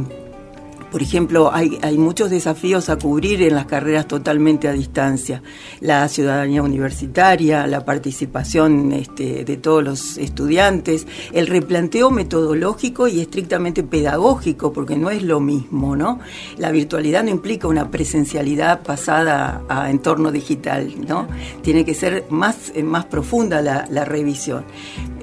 [0.93, 5.43] por ejemplo, hay, muchos desafíos a cubrir en las carreras totalmente a distancia.
[5.81, 13.83] La ciudadanía universitaria, la participación este, de todos los estudiantes, el replanteo metodológico y estrictamente
[13.83, 16.21] pedagógico, porque no es lo mismo, ¿no?
[16.59, 21.27] La virtualidad no implica una presencialidad pasada a entorno digital, ¿no?
[21.63, 24.67] Tiene que ser más, más profunda la, la revisión.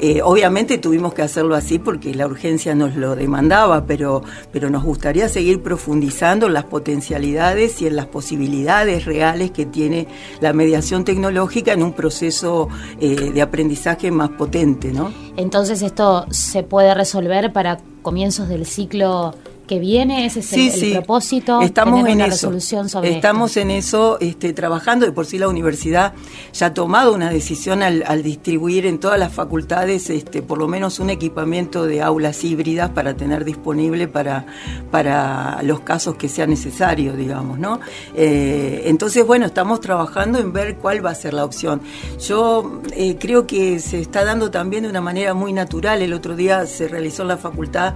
[0.01, 4.83] Eh, obviamente tuvimos que hacerlo así porque la urgencia nos lo demandaba, pero, pero nos
[4.83, 10.07] gustaría seguir profundizando en las potencialidades y en las posibilidades reales que tiene
[10.41, 12.67] la mediación tecnológica en un proceso
[12.99, 14.91] eh, de aprendizaje más potente.
[14.91, 15.13] ¿no?
[15.37, 19.35] Entonces esto se puede resolver para comienzos del ciclo
[19.69, 22.47] que viene, ese es el, propósito, estamos en una eso.
[22.47, 26.13] resolución sobre Estamos en eso este, trabajando y por sí la universidad
[26.53, 30.99] ya ha tomado una decisión al, distribuir en todas las facultades este, por lo menos
[30.99, 34.47] un equipamiento de aulas híbridas para tener disponible para,
[34.89, 37.79] para los casos que sea necesario, digamos, ¿no?
[38.15, 41.79] Eh, entonces, bueno, estamos trabajando en ver cuál va a ser la opción.
[42.27, 46.01] Yo eh, creo que se está dando también de una manera muy natural.
[46.01, 47.93] El otro día se realizó en la facultad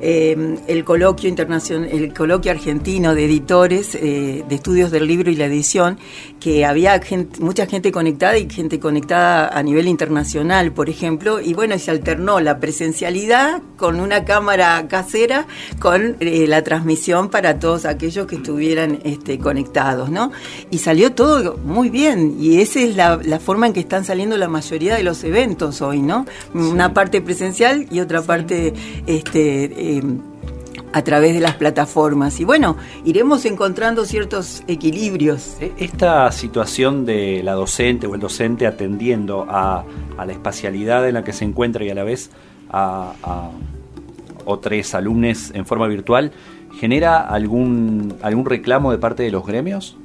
[0.00, 5.36] eh, el coloquio internacional, el coloquio argentino de editores eh, de estudios del libro y
[5.36, 5.98] la edición,
[6.40, 7.00] que había
[7.40, 12.40] mucha gente conectada y gente conectada a nivel internacional, por ejemplo, y bueno, se alternó
[12.40, 15.46] la presencialidad con una cámara casera
[15.78, 20.32] con eh, la transmisión para todos aquellos que estuvieran este, conectados, ¿no?
[20.70, 24.48] Y salió todo muy bien, y esa es la, forma en que están saliendo la
[24.48, 26.26] mayoría de los eventos hoy, ¿no?
[26.54, 28.72] Una parte presencial y otra parte
[29.06, 30.02] este, eh,
[30.92, 32.40] a través de las plataformas.
[32.40, 35.56] Y bueno, iremos encontrando ciertos equilibrios.
[35.60, 39.84] E, esta situación de la docente o el docente atendiendo a,
[40.16, 42.30] la espacialidad en la que se encuentra y a la vez
[42.70, 43.50] a, a
[44.46, 46.32] otros alumnos en forma virtual,
[46.78, 49.96] ¿genera algún, algún reclamo de parte de los gremios?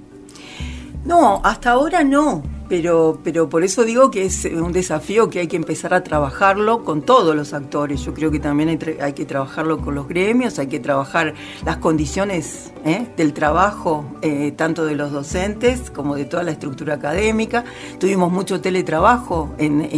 [1.05, 5.47] No, hasta ahora no pero, pero por eso digo que es un desafío que hay
[5.47, 8.05] que empezar a trabajarlo con todos los actores.
[8.05, 11.33] Yo creo que también hay, que trabajarlo con los gremios, hay que trabajar
[11.65, 13.07] las condiciones ¿eh?
[13.17, 17.65] del trabajo, eh, tanto de los docentes como de toda la estructura académica.
[17.99, 19.53] Tuvimos mucho teletrabajo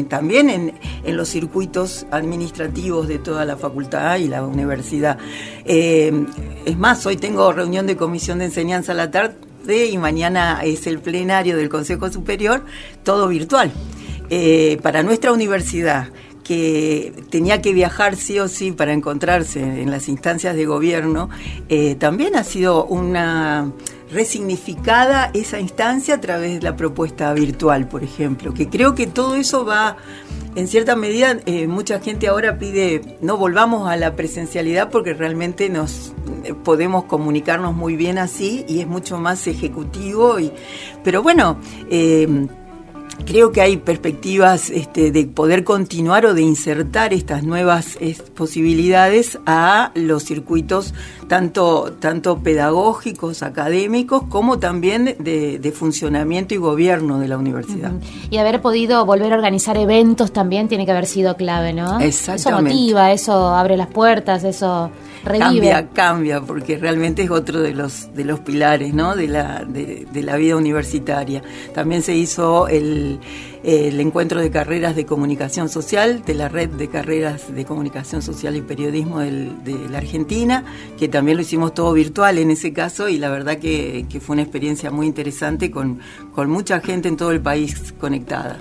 [0.09, 5.19] también en, los circuitos administrativos de toda la facultad y la universidad.
[5.63, 6.25] Eh,
[6.65, 10.87] es más, hoy tengo reunión de comisión de enseñanza a la tarde y mañana es
[10.87, 12.63] el plenario del Consejo Superior,
[13.03, 13.71] todo virtual.
[14.29, 16.07] Eh, para nuestra universidad,
[16.43, 21.29] que tenía que viajar sí o sí para encontrarse en las instancias de gobierno,
[21.69, 23.71] eh, también ha sido una
[24.11, 29.35] resignificada esa instancia a través de la propuesta virtual, por ejemplo, que creo que todo
[29.35, 29.97] eso va
[30.55, 35.67] en cierta medida, eh, mucha gente ahora pide no volvamos a la presencialidad porque realmente
[35.67, 36.13] nos
[36.43, 40.39] eh, podemos comunicarnos muy bien así y es mucho más ejecutivo.
[40.39, 40.51] Y,
[41.03, 41.57] pero bueno,
[43.25, 47.97] creo que hay perspectivas este, de poder continuar o de insertar estas nuevas
[48.35, 50.93] posibilidades a los circuitos
[51.27, 57.91] tanto, tanto pedagógicos, académicos, como también de, funcionamiento y gobierno de la universidad.
[58.29, 61.99] Y haber podido volver a organizar eventos también tiene que haber sido clave, ¿no?
[61.99, 62.69] Exactamente.
[62.69, 64.91] Eso motiva, eso abre las puertas, eso
[65.23, 69.15] cambia, cambia, porque realmente es otro de los de los pilares, ¿no?
[69.15, 71.41] De la de, la vida universitaria.
[71.73, 73.19] También se hizo el,
[73.63, 78.55] el encuentro de carreras de comunicación social de la red de carreras de comunicación social
[78.55, 80.63] y periodismo de la Argentina,
[80.97, 84.33] que también lo hicimos todo virtual en ese caso y la verdad que, que fue
[84.33, 85.99] una experiencia muy interesante con,
[86.33, 88.59] con mucha gente en todo el país conectada.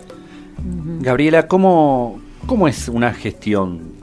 [1.00, 4.01] Gabriela, ¿cómo, cómo es una gestión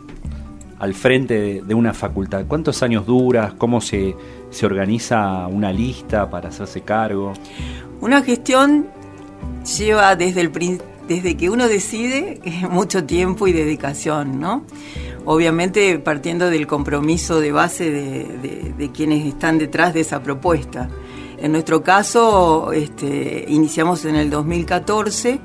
[0.79, 2.45] al frente de, una facultad?
[2.47, 3.53] ¿Cuántos años dura?
[3.57, 4.15] ¿Cómo se,
[4.49, 7.33] se organiza una lista para hacerse cargo?
[8.01, 8.87] Una gestión
[9.77, 14.63] lleva desde, el, desde que uno decide mucho tiempo y dedicación, ¿no?
[15.25, 20.89] Obviamente partiendo del compromiso de base de, de quienes están detrás de esa propuesta.
[21.37, 25.39] En nuestro caso, este, iniciamos en el 2014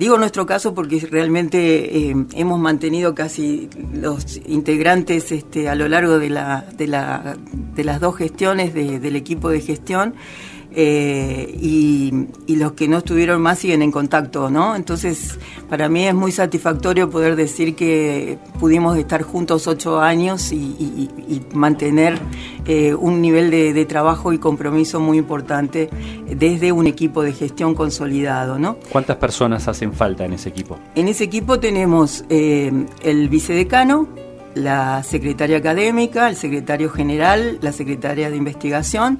[0.00, 6.18] Digo nuestro caso porque realmente eh, hemos mantenido casi los integrantes este, a lo largo
[6.18, 7.36] de, la, de, la,
[7.74, 10.14] de las dos gestiones del equipo de gestión
[10.72, 14.76] eh, y, los que no estuvieron más siguen en contacto, ¿no?
[14.76, 15.38] Entonces,
[15.70, 21.08] para mí es muy satisfactorio poder decir que pudimos estar juntos ocho años y,
[21.54, 22.18] mantener
[22.66, 25.88] eh, un nivel de, trabajo y compromiso muy importante
[26.28, 28.76] desde un equipo de gestión consolidado, ¿no?
[28.92, 30.78] ¿Cuántas personas hacen falta en ese equipo?
[30.94, 32.70] En ese equipo tenemos eh,
[33.02, 34.06] el vicedecano,
[34.54, 39.18] la secretaria académica, el secretario general, la secretaria de investigación,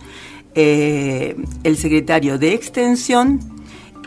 [0.55, 3.40] eh, el secretario de Extensión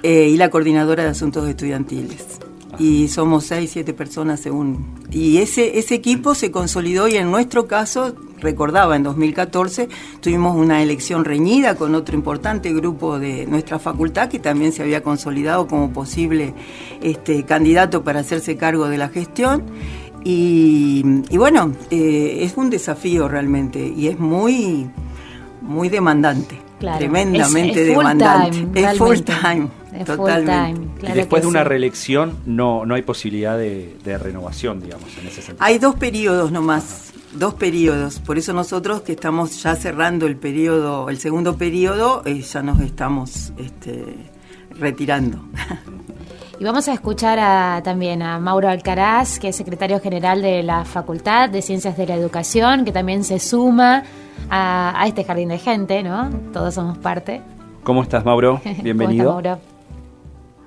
[0.02, 2.40] eh, y la coordinadora de asuntos estudiantiles.
[2.80, 4.86] Y somos seis, siete personas según.
[5.12, 9.90] Y ese, ese equipo se consolidó y en nuestro caso, recordaba, en 2014
[10.20, 15.04] tuvimos una elección reñida con otro importante grupo de nuestra facultad que también se había
[15.04, 16.54] consolidado como posible
[17.02, 19.64] este, candidato para hacerse cargo de la gestión.
[20.26, 21.04] Y,
[21.38, 24.90] bueno, eh, es un desafío realmente y es muy
[25.64, 26.62] muy demandante.
[26.80, 28.82] Tremendamente demandante.
[28.82, 29.70] es full time.
[30.06, 31.08] totalmente.
[31.08, 35.58] y después de una reelección no, no hay posibilidad de, renovación, digamos, en ese sentido.
[35.60, 38.20] Hay dos periodos nomás, dos periodos.
[38.20, 42.82] Por eso nosotros que estamos ya cerrando el periodo, el segundo periodo, eh, ya nos
[42.82, 44.16] estamos este,
[44.78, 45.46] retirando.
[46.60, 51.50] Y vamos a escuchar también a Mauro Alcaraz, que es secretario general de la Facultad
[51.50, 54.04] de Ciencias de la Educación, que también se suma
[54.50, 56.30] a, este jardín de gente, ¿no?
[56.54, 57.42] Todos somos parte.
[57.84, 58.62] ¿Cómo estás, Mauro?
[58.84, 59.32] Bienvenido.
[59.32, 59.58] Mauro?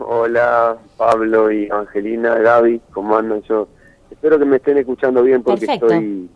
[0.01, 3.43] Hola, Pablo y Angelina, Gaby, ¿cómo andan?
[3.43, 3.69] Yo
[4.11, 6.29] espero que me estén escuchando bien porque estoy...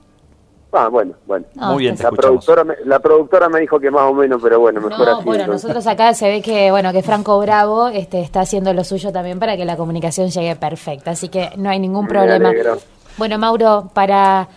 [0.72, 1.46] Ah, bueno, bueno.
[1.54, 4.80] Muy bien, la productora, me, la productora me dijo que más o menos, pero bueno,
[4.80, 8.72] mejor no, Bueno, nosotros acá se ve que bueno que Franco Bravo este, está haciendo
[8.72, 12.52] lo suyo también para que la comunicación llegue perfecta, así que no hay ningún problema.
[13.16, 14.48] Bueno, Mauro, para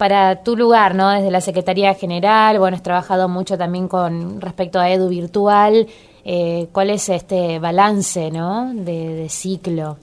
[0.00, 1.10] para tu lugar, ¿no?
[1.10, 5.86] Desde la Secretaría General, bueno, has trabajado mucho también con respecto a Edu Virtual.
[6.24, 8.72] Eh, ¿Cuál es este balance, ¿no?
[8.72, 9.98] De, ciclo.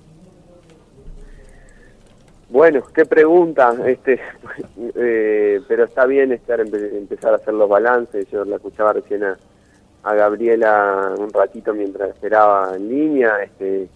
[2.50, 4.20] Bueno, qué pregunta, este,
[4.96, 8.30] eh, pero está bien estar empezar a hacer los balances.
[8.32, 9.38] Yo la escuchaba recién a,
[10.04, 13.44] a Gabriela un ratito mientras esperaba en línea.
[13.44, 13.90] Este,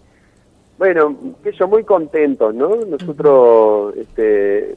[0.77, 2.75] bueno, que yo muy contento, ¿no?
[2.75, 4.75] Nosotros, este,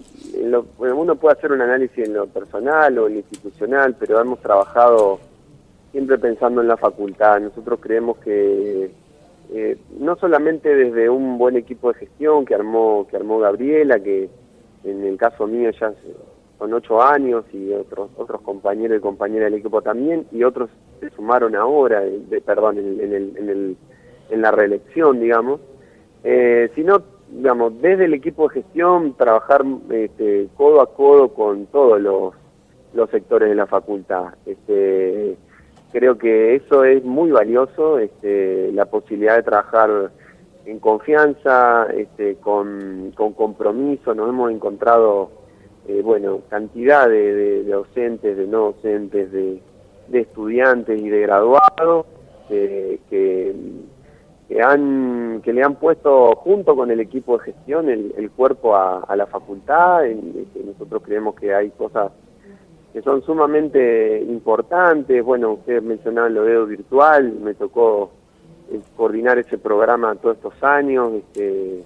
[0.79, 5.18] uno puede hacer un análisis en lo personal o en lo institucional, pero hemos trabajado
[5.91, 7.41] siempre pensando en la facultad.
[7.41, 8.91] Nosotros creemos que
[9.53, 14.29] eh, no solamente desde un buen equipo de gestión que armó que armó Gabriela, que
[14.85, 15.93] en el caso mío ya
[16.59, 20.71] son ocho años y otros otros compañeros y compañeras del equipo también y otros
[21.01, 23.77] se sumaron ahora, de, perdón, en, el, en, el,
[24.31, 25.61] en la reelección, digamos
[26.25, 32.01] eh, sino, digamos, desde el equipo de gestión, trabajar este, codo a codo con todos
[32.01, 32.35] los,
[32.95, 34.35] los sectores de la facultad.
[34.47, 35.37] Este,
[35.95, 40.11] creo que eso es muy valioso, este, la posibilidad de trabajar
[40.67, 45.31] en confianza, este, con, compromiso, nos hemos encontrado,
[45.87, 49.63] eh, bueno, cantidad de, docentes, de no docentes, de,
[50.13, 52.07] estudiantes y de graduados,
[52.51, 53.55] eh, que
[54.49, 59.17] que, han, que le han puesto junto con el equipo de gestión el, cuerpo a,
[59.17, 60.07] la facultad.
[60.07, 62.13] En, nosotros creemos que hay cosas
[62.95, 65.23] que son sumamente importantes.
[65.25, 68.13] Bueno, ustedes mencionaban lo de virtual, me tocó
[68.71, 71.13] eh, coordinar ese programa todos estos años.
[71.15, 71.83] Este,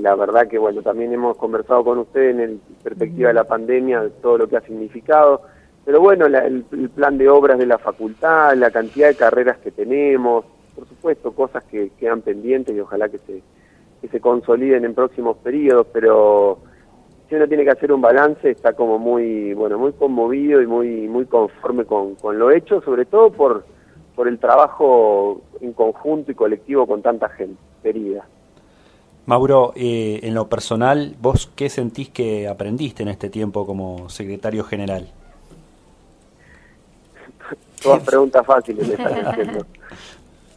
[0.00, 4.38] la verdad que bueno, también hemos conversado con ustedes en perspectiva de la pandemia, todo
[4.38, 5.42] lo que ha significado.
[5.84, 6.64] Pero bueno, el
[6.94, 10.44] plan de obras de la facultad, la cantidad de carreras que tenemos,
[10.76, 13.42] por supuesto, cosas que quedan pendientes y ojalá que se,
[14.00, 16.58] que se consoliden en próximos periodos, pero
[17.32, 21.08] si uno tiene que hacer un balance está como muy, bueno, muy conmovido y muy,
[21.08, 23.64] muy conforme con, con lo hecho, sobre todo por,
[24.14, 28.26] por el trabajo en conjunto y colectivo con tanta gente querida.
[29.24, 34.62] Mauro, eh, en lo personal, ¿vos qué sentís que aprendiste en este tiempo como secretario
[34.64, 35.08] general?
[37.82, 39.66] Todas preguntas fáciles me están haciendo.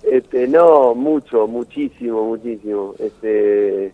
[0.03, 2.93] Este, no, mucho, muchísimo, muchísimo.
[2.99, 3.91] Este,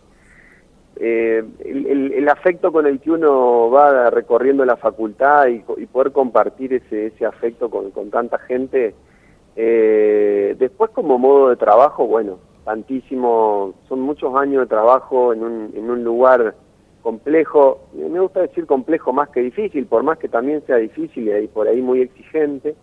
[1.04, 7.08] eh, el, afecto con el que uno va recorriendo la facultad y, poder compartir ese,
[7.08, 8.94] ese afecto con, con tanta gente,
[9.56, 15.74] eh, después como modo de trabajo, bueno, tantísimo, son muchos años de trabajo en un,
[15.76, 16.54] en un lugar
[17.02, 21.48] complejo, me gusta decir complejo más que difícil, por más que también sea difícil y
[21.48, 22.76] por ahí muy exigente,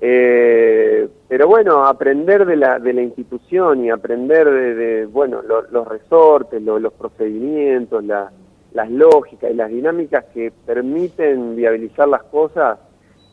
[0.00, 6.62] eh, pero bueno, aprender de la, de la institución y aprender de, bueno, los resortes,
[6.62, 12.78] los procedimientos, las lógicas y las dinámicas que permiten viabilizar las cosas,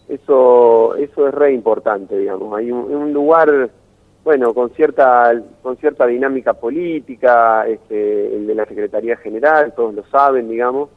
[0.08, 2.58] eso, eso es re importante, digamos.
[2.58, 3.70] Hay un, lugar,
[4.24, 10.04] bueno, con cierta, con cierta dinámica política, este, el de la Secretaría General, todos lo
[10.06, 10.90] saben, digamos,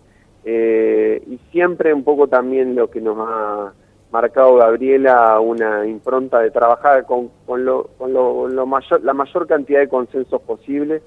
[0.44, 3.72] eh, y siempre un poco también lo que nos ha
[4.10, 9.80] marcado Gabriela una impronta de trabajar con, con, lo, con lo, mayor, la mayor cantidad
[9.80, 11.02] de consensos posible.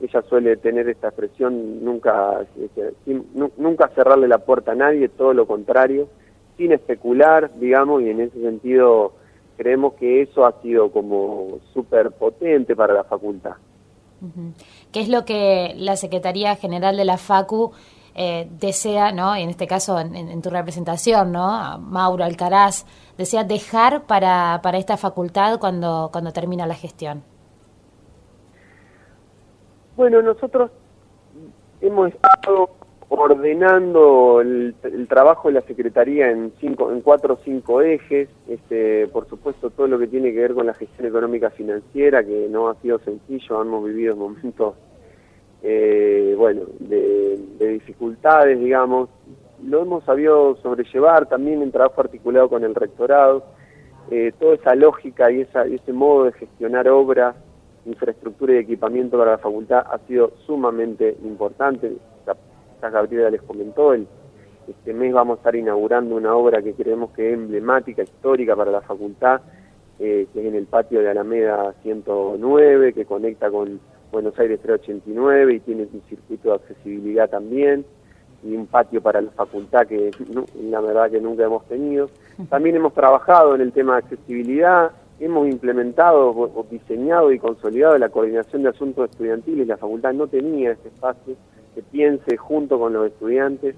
[0.00, 2.92] Ella suele tener esta expresión, nunca, este,
[3.56, 6.08] nunca cerrarle la puerta a nadie, todo lo contrario,
[6.56, 9.12] sin especular, digamos, y en ese sentido
[9.56, 13.52] creemos que eso ha sido como súper potente para la facultad.
[14.92, 17.72] ¿Qué es lo que la Secretaría General de la FACU
[18.14, 19.34] eh, desea, ¿no?
[19.34, 21.78] en este caso en, tu representación, ¿no?
[21.78, 22.84] Mauro Alcaraz,
[23.16, 27.22] desea dejar para, para esta facultad cuando, cuando termina la gestión?
[29.96, 30.70] Bueno, nosotros
[31.80, 32.70] hemos estado
[33.08, 34.74] ordenando el,
[35.08, 39.86] trabajo de la Secretaría en, cinco, en cuatro o cinco ejes, este, por supuesto todo
[39.86, 43.60] lo que tiene que ver con la gestión económica financiera, que no ha sido sencillo,
[43.60, 44.74] hemos vivido momentos
[45.62, 49.08] eh, bueno, de, dificultades, digamos.
[49.64, 53.44] Lo hemos sabido sobrellevar también en trabajo articulado con el rectorado.
[54.10, 57.36] Eh, toda esa lógica y, esa, ese modo de gestionar obras,
[57.86, 61.92] infraestructura y equipamiento para la facultad ha sido sumamente importante.
[62.26, 64.08] Ya, Gabriela les comentó, el,
[64.66, 68.72] este mes vamos a estar inaugurando una obra que creemos que es emblemática, histórica para
[68.72, 69.40] la facultad,
[70.00, 73.80] eh, que es en el patio de Alameda 109, que conecta con
[74.12, 77.86] Buenos Aires 389 y tiene un circuito de accesibilidad también
[78.44, 80.10] y un patio para la facultad que
[80.62, 82.10] la verdad que nunca hemos tenido.
[82.50, 88.10] También hemos trabajado en el tema de accesibilidad, hemos implementado o diseñado y consolidado la
[88.10, 89.66] coordinación de asuntos estudiantiles.
[89.66, 91.34] La facultad no tenía ese espacio
[91.74, 93.74] que piense junto con los estudiantes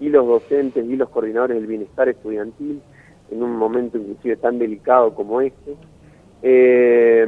[0.00, 2.82] y los docentes y los coordinadores del bienestar estudiantil
[3.30, 5.76] en un momento inclusive tan delicado como este.
[6.42, 7.26] Eh,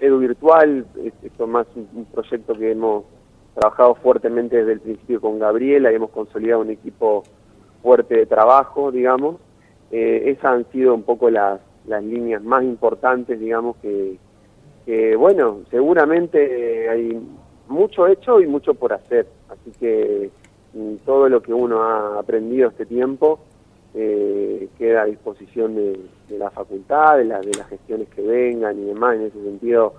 [0.00, 3.04] Edu Virtual, esto es más un, proyecto que hemos
[3.54, 7.24] trabajado fuertemente desde el principio con Gabriela y hemos consolidado un equipo
[7.82, 9.36] fuerte de trabajo, digamos.
[9.90, 14.18] Eh, esas han sido un poco las, las líneas más importantes, digamos, que,
[15.16, 17.20] bueno, seguramente hay
[17.68, 19.26] mucho hecho y mucho por hacer.
[19.48, 20.30] Así que
[20.74, 23.40] mm, todo lo que uno ha aprendido este tiempo
[23.94, 25.98] eh, queda a disposición de,
[26.38, 29.16] la facultad, de, de las gestiones que vengan y demás.
[29.16, 29.94] En ese sentido,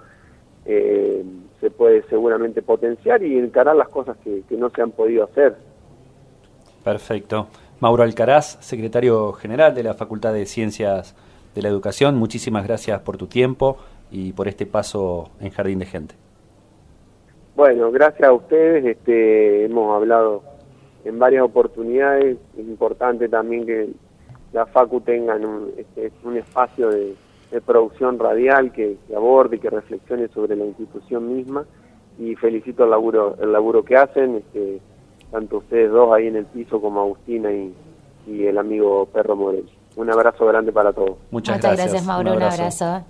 [0.66, 1.24] eh,
[1.60, 5.56] se puede seguramente potenciar y encarar las cosas que, no se han podido hacer.
[6.84, 7.48] Perfecto.
[7.80, 11.16] Mauro Alcaraz, secretario general de la Facultad de Ciencias
[11.56, 13.78] de la Educación, muchísimas gracias por tu tiempo
[14.12, 16.16] y por este paso en Jardín de Gente.
[17.56, 18.86] Bueno, gracias a ustedes.
[18.86, 20.44] Este, hemos hablado
[21.10, 22.38] en varias oportunidades.
[22.58, 23.90] Es importante también que
[24.54, 27.16] la Facu tenga un, este, un espacio de,
[27.66, 31.66] producción radial que, aborde y que reflexione sobre la institución misma.
[32.20, 34.80] Y felicito el laburo, el laburo que hacen, este,
[35.32, 37.74] tanto ustedes dos ahí en el piso como Agustina y,
[38.28, 39.68] el amigo Perro Morel.
[39.96, 41.18] Un abrazo grande para todos.
[41.32, 42.06] Muchas, gracias.
[42.06, 42.34] Mauro.
[42.34, 43.04] Un abrazo.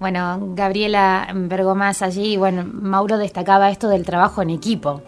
[0.00, 5.02] Bueno, Gabriela Bergomás allí, bueno, Mauro destacaba esto del trabajo en equipo,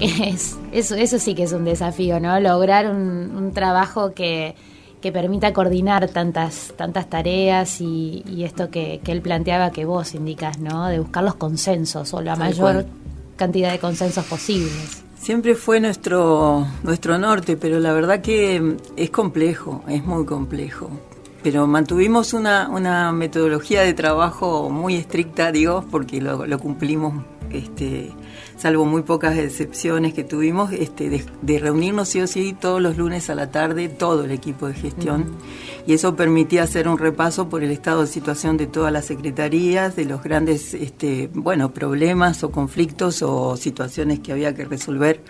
[0.00, 2.38] es, eso, eso sí que es un desafío, ¿no?
[2.40, 4.54] Lograr un, trabajo que,
[5.12, 10.86] permita coordinar tantas, tantas tareas y, esto que, él planteaba que vos indicas, ¿no?
[10.86, 12.86] De buscar los consensos o la mayor
[13.36, 15.02] cantidad de consensos posibles.
[15.18, 20.90] Siempre fue nuestro, nuestro norte, pero la verdad que es complejo, es muy complejo.
[21.42, 28.12] Pero mantuvimos una, una metodología de trabajo muy estricta, digo, porque lo, lo cumplimos este,
[28.60, 33.30] salvo muy pocas excepciones que tuvimos, este, de, reunirnos sí o sí todos los lunes
[33.30, 35.30] a la tarde, todo el equipo de gestión.
[35.86, 39.96] Y eso permitía hacer un repaso por el estado de situación de todas las secretarías,
[39.96, 45.22] de los grandes este, bueno, problemas o conflictos o situaciones que había que resolver.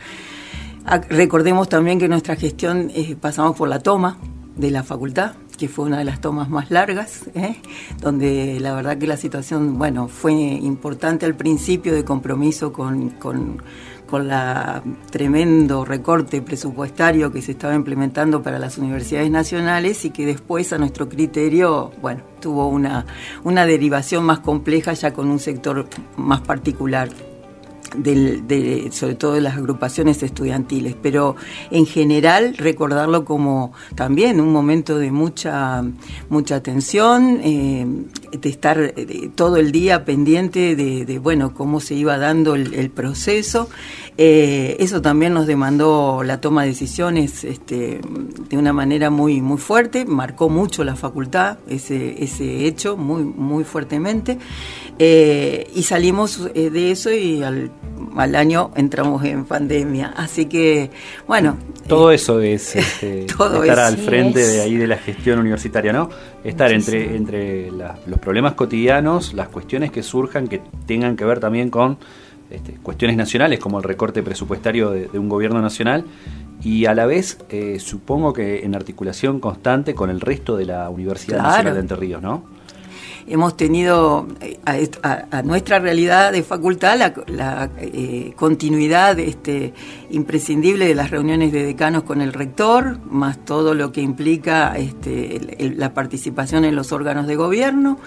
[1.08, 4.18] Recordemos también que nuestra gestión eh, pasamos por la toma
[4.60, 7.56] de la facultad, que fue una de las tomas más largas, ¿eh?
[8.00, 13.62] donde la verdad que la situación, bueno, fue importante al principio de compromiso con, con,
[14.06, 20.26] con la tremendo recorte presupuestario que se estaba implementando para las universidades nacionales y que
[20.26, 23.06] después a nuestro criterio, bueno, tuvo una,
[23.44, 27.08] una derivación más compleja ya con un sector más particular
[27.96, 31.36] de, sobre todo de las agrupaciones estudiantiles, pero
[31.70, 35.82] en general recordarlo como también un momento de mucha,
[36.28, 37.86] mucha tensión, eh,
[38.32, 43.68] de estar eh, todo el día pendiente de, bueno, cómo se iba dando el, proceso.
[44.16, 48.00] Eh, eso también nos demandó la toma de decisiones este,
[48.48, 53.64] de una manera muy, muy fuerte, marcó mucho la facultad ese, ese hecho muy, muy
[53.64, 54.38] fuertemente.
[54.98, 57.70] y salimos de eso y al
[58.16, 60.12] al año entramos en pandemia.
[60.16, 60.90] Así que,
[61.26, 61.56] bueno.
[61.86, 66.10] Todo eh, eso es este, estar al frente de ahí de la gestión universitaria, ¿no?
[66.44, 71.70] Estar entre, entre los problemas cotidianos, las cuestiones que surjan, que tengan que ver también
[71.70, 71.98] con
[72.50, 76.04] este, cuestiones nacionales, como el recorte presupuestario de, un gobierno nacional,
[76.62, 80.90] y a la vez eh, supongo que en articulación constante con el resto de la
[80.90, 82.60] Universidad Nacional de Entre Ríos, ¿no?
[83.30, 84.58] hemos tenido eh,
[85.02, 86.98] a, nuestra realidad de facultad
[87.28, 89.72] la, eh, continuidad este,
[90.10, 95.40] imprescindible de las reuniones de decanos con el rector, más todo lo que implica este,
[95.76, 97.98] la participación en los órganos de gobierno,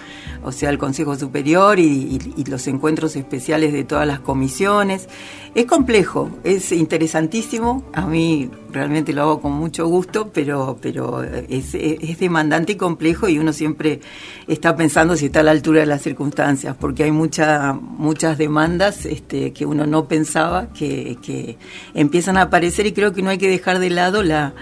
[0.42, 5.08] o sea, el Consejo Superior y, los encuentros especiales de todas las comisiones.
[5.54, 11.72] Es complejo, es interesantísimo, a mí realmente lo hago con mucho gusto, pero, pero es,
[12.18, 14.00] demandante y complejo y uno siempre
[14.48, 19.06] está pensando si está a la altura de las circunstancias, porque hay mucha, muchas demandas
[19.06, 21.56] este, que uno no pensaba que
[21.94, 24.54] empiezan a aparecer y creo que no hay que dejar de lado la,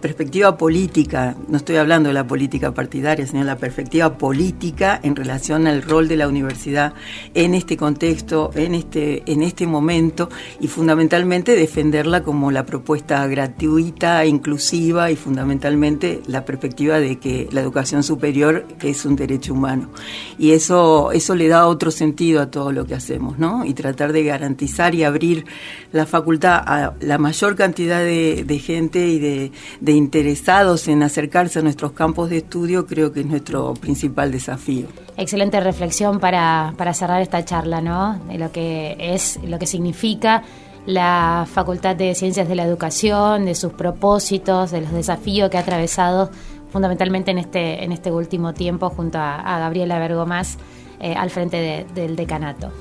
[0.00, 5.66] perspectiva política, no estoy hablando de la política partidaria, sino la perspectiva política en relación
[5.66, 6.94] al rol de la universidad
[7.34, 10.28] en este contexto, en este, en este momento
[10.60, 17.60] y fundamentalmente defenderla como la propuesta gratuita, inclusiva y fundamentalmente la perspectiva de que la
[17.60, 19.90] educación superior es un derecho humano.
[20.38, 23.64] Y eso, eso le da otro sentido a todo lo que hacemos, ¿no?
[23.64, 25.44] Y tratar de garantizar y abrir
[25.92, 31.92] la facultad a la mayor cantidad de, gente y de, interesados en acercarse a nuestros
[31.92, 34.86] campos de estudio, creo que es nuestro principal desafío.
[35.16, 38.18] Excelente reflexión para, para cerrar esta charla, ¿no?
[38.28, 40.42] De lo que es, lo que significa
[40.86, 45.60] la Facultad de Ciencias de la Educación, de sus propósitos, de los desafíos que ha
[45.60, 46.30] atravesado
[46.70, 50.58] fundamentalmente en este, en este último tiempo junto a, Gabriela Bergomás
[51.00, 52.72] eh, al frente del decanato.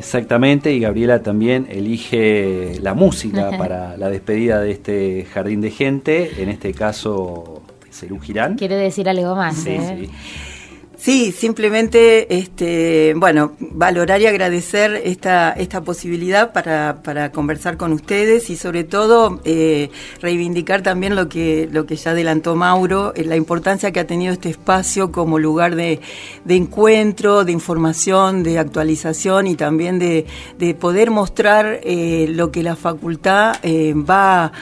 [0.00, 6.42] Exactamente, y Gabriela también elige la música para la despedida de este jardín de gente,
[6.42, 7.60] en este caso
[7.92, 8.56] Cerú Girán.
[8.56, 9.56] Quiere decir algo más.
[9.56, 9.98] Sí, ¿eh?
[10.06, 10.10] sí.
[11.00, 18.50] Sí, simplemente, este, bueno, valorar y agradecer esta, esta posibilidad para, para conversar con ustedes
[18.50, 19.88] y sobre todo eh,
[20.20, 24.34] reivindicar también lo que, lo que ya adelantó Mauro, eh, la importancia que ha tenido
[24.34, 26.02] este espacio como lugar de,
[26.44, 30.26] de encuentro, de información, de actualización y también de,
[30.58, 34.52] de poder mostrar eh, lo que la facultad va,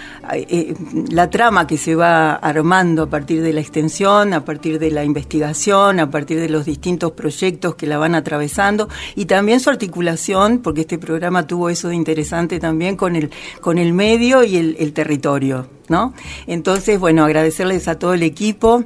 [1.10, 5.02] la trama que se va armando a partir de la extensión, a partir de la
[5.02, 10.58] investigación, a partir de los distintos proyectos que la van atravesando y también su articulación,
[10.58, 14.76] porque este programa tuvo eso de interesante también con el, con el medio y el,
[14.78, 16.14] el territorio, ¿no?
[16.46, 18.84] Entonces, bueno, agradecerles a todo el equipo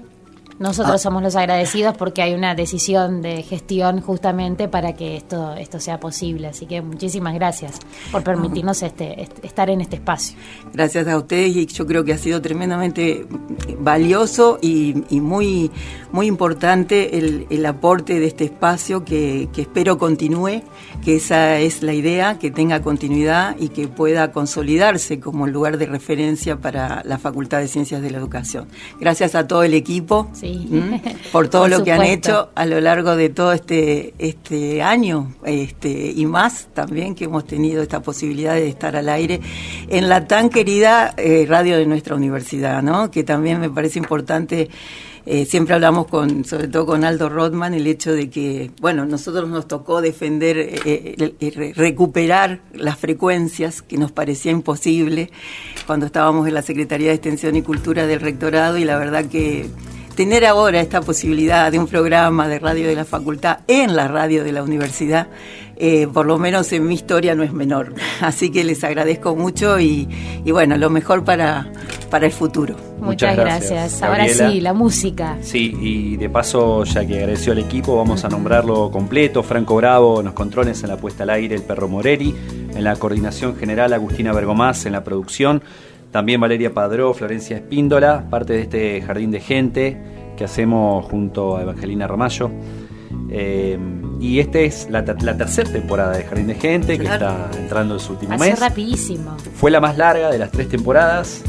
[0.59, 0.99] nosotros ah.
[0.99, 5.99] somos los agradecidos porque hay una decisión de gestión justamente para que esto, esto sea
[6.01, 6.49] posible.
[6.49, 7.79] Así que muchísimas gracias
[8.11, 10.37] por permitirnos este, estar en este espacio.
[10.73, 13.27] Gracias a ustedes y yo creo que ha sido tremendamente
[13.79, 15.71] valioso y, muy,
[16.11, 20.63] muy importante el, aporte de este espacio que, que espero continúe,
[21.05, 25.87] que esa es la idea, que tenga continuidad y que pueda consolidarse como lugar de
[25.87, 28.69] referencia para la Facultad de Ciencias de la Educación.
[29.01, 30.67] Gracias a todo el equipo Sí.
[30.71, 30.95] ¿Mm?
[31.33, 35.33] Por todo Por lo que han hecho a lo largo de todo este, este año
[35.45, 39.41] este, y más también que hemos tenido esta posibilidad de estar al aire
[39.89, 43.09] en la tan querida eh, radio de nuestra universidad, ¿no?
[43.11, 44.69] que también me parece importante.
[45.27, 49.49] eh, siempre hablamos con, sobre todo con Aldo Rodman, el hecho de que, bueno, nosotros
[49.49, 55.31] nos tocó defender, eh, re- recuperar las frecuencias que nos parecía imposible
[55.87, 59.67] cuando estábamos en la Secretaría de Extensión y Cultura del Rectorado y la verdad que
[60.15, 64.45] tener ahora esta posibilidad de un programa de radio de la facultad en la radio
[64.45, 65.29] de la universidad,
[65.77, 67.95] eh, por lo menos en mi historia no es menor.
[68.21, 70.09] Así que les agradezco mucho y,
[70.45, 71.73] y bueno, lo mejor para,
[72.11, 72.77] para el futuro.
[73.01, 73.71] Muchas, Muchas gracias.
[73.71, 75.39] gracias, Ahora sí, la música.
[75.41, 79.43] Sí, y de paso, ya que agradeció al equipo, vamos a nombrarlo completo.
[79.43, 82.33] Franco Bravo en los controles, en la puesta al aire, el perro Moreri,
[82.75, 85.63] en la coordinación general, Agustina Bergomás, en la producción,
[86.13, 89.99] también Valeria Padró, Florencia Espíndola, parte de este jardín de gente
[90.37, 92.51] que hacemos junto a Evangelina Ramallo.
[93.31, 93.79] Eh,
[94.21, 98.01] y esta es la, la tercera temporada de Jardín de Gente, que está entrando en
[98.01, 98.61] su último Pasó mes.
[98.61, 99.37] rapidísimo.
[99.55, 101.43] Fue la más larga de las tres temporadas,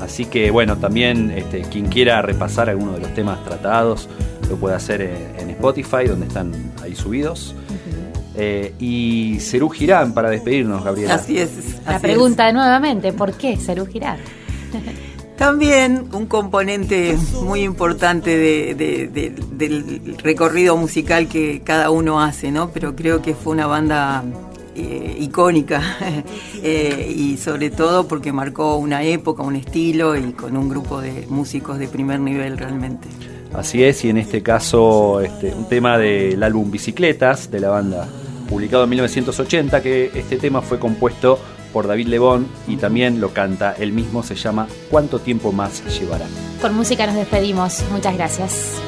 [0.00, 4.08] así que bueno, también este, quien quiera repasar alguno de los temas tratados
[4.50, 6.52] lo puede hacer en, en Spotify, donde están
[6.82, 7.54] ahí subidos.
[8.40, 11.14] Eh, y Cerú Girán para despedirnos, Gabriela.
[11.14, 11.50] Así es.
[11.84, 14.00] La pregunta nuevamente, ¿por qué Cerú es.
[15.36, 22.50] También un componente muy importante de- de- de- del recorrido musical que cada uno hace,
[22.50, 22.70] ¿no?
[22.70, 24.24] Pero creo que fue una banda
[24.74, 25.80] eh, icónica
[26.62, 31.26] eh, y sobre todo porque marcó una época, un estilo y con un grupo de
[31.28, 33.08] músicos de primer nivel realmente.
[33.54, 38.06] Así es, y en este caso este, un tema del álbum Bicicletas de la banda,
[38.48, 41.38] publicado en 1980, que este tema fue compuesto
[41.72, 46.26] por David Lebón y también lo canta él mismo, se llama ¿Cuánto tiempo más llevará?
[46.60, 47.84] Con música nos despedimos.
[47.92, 48.87] Muchas gracias.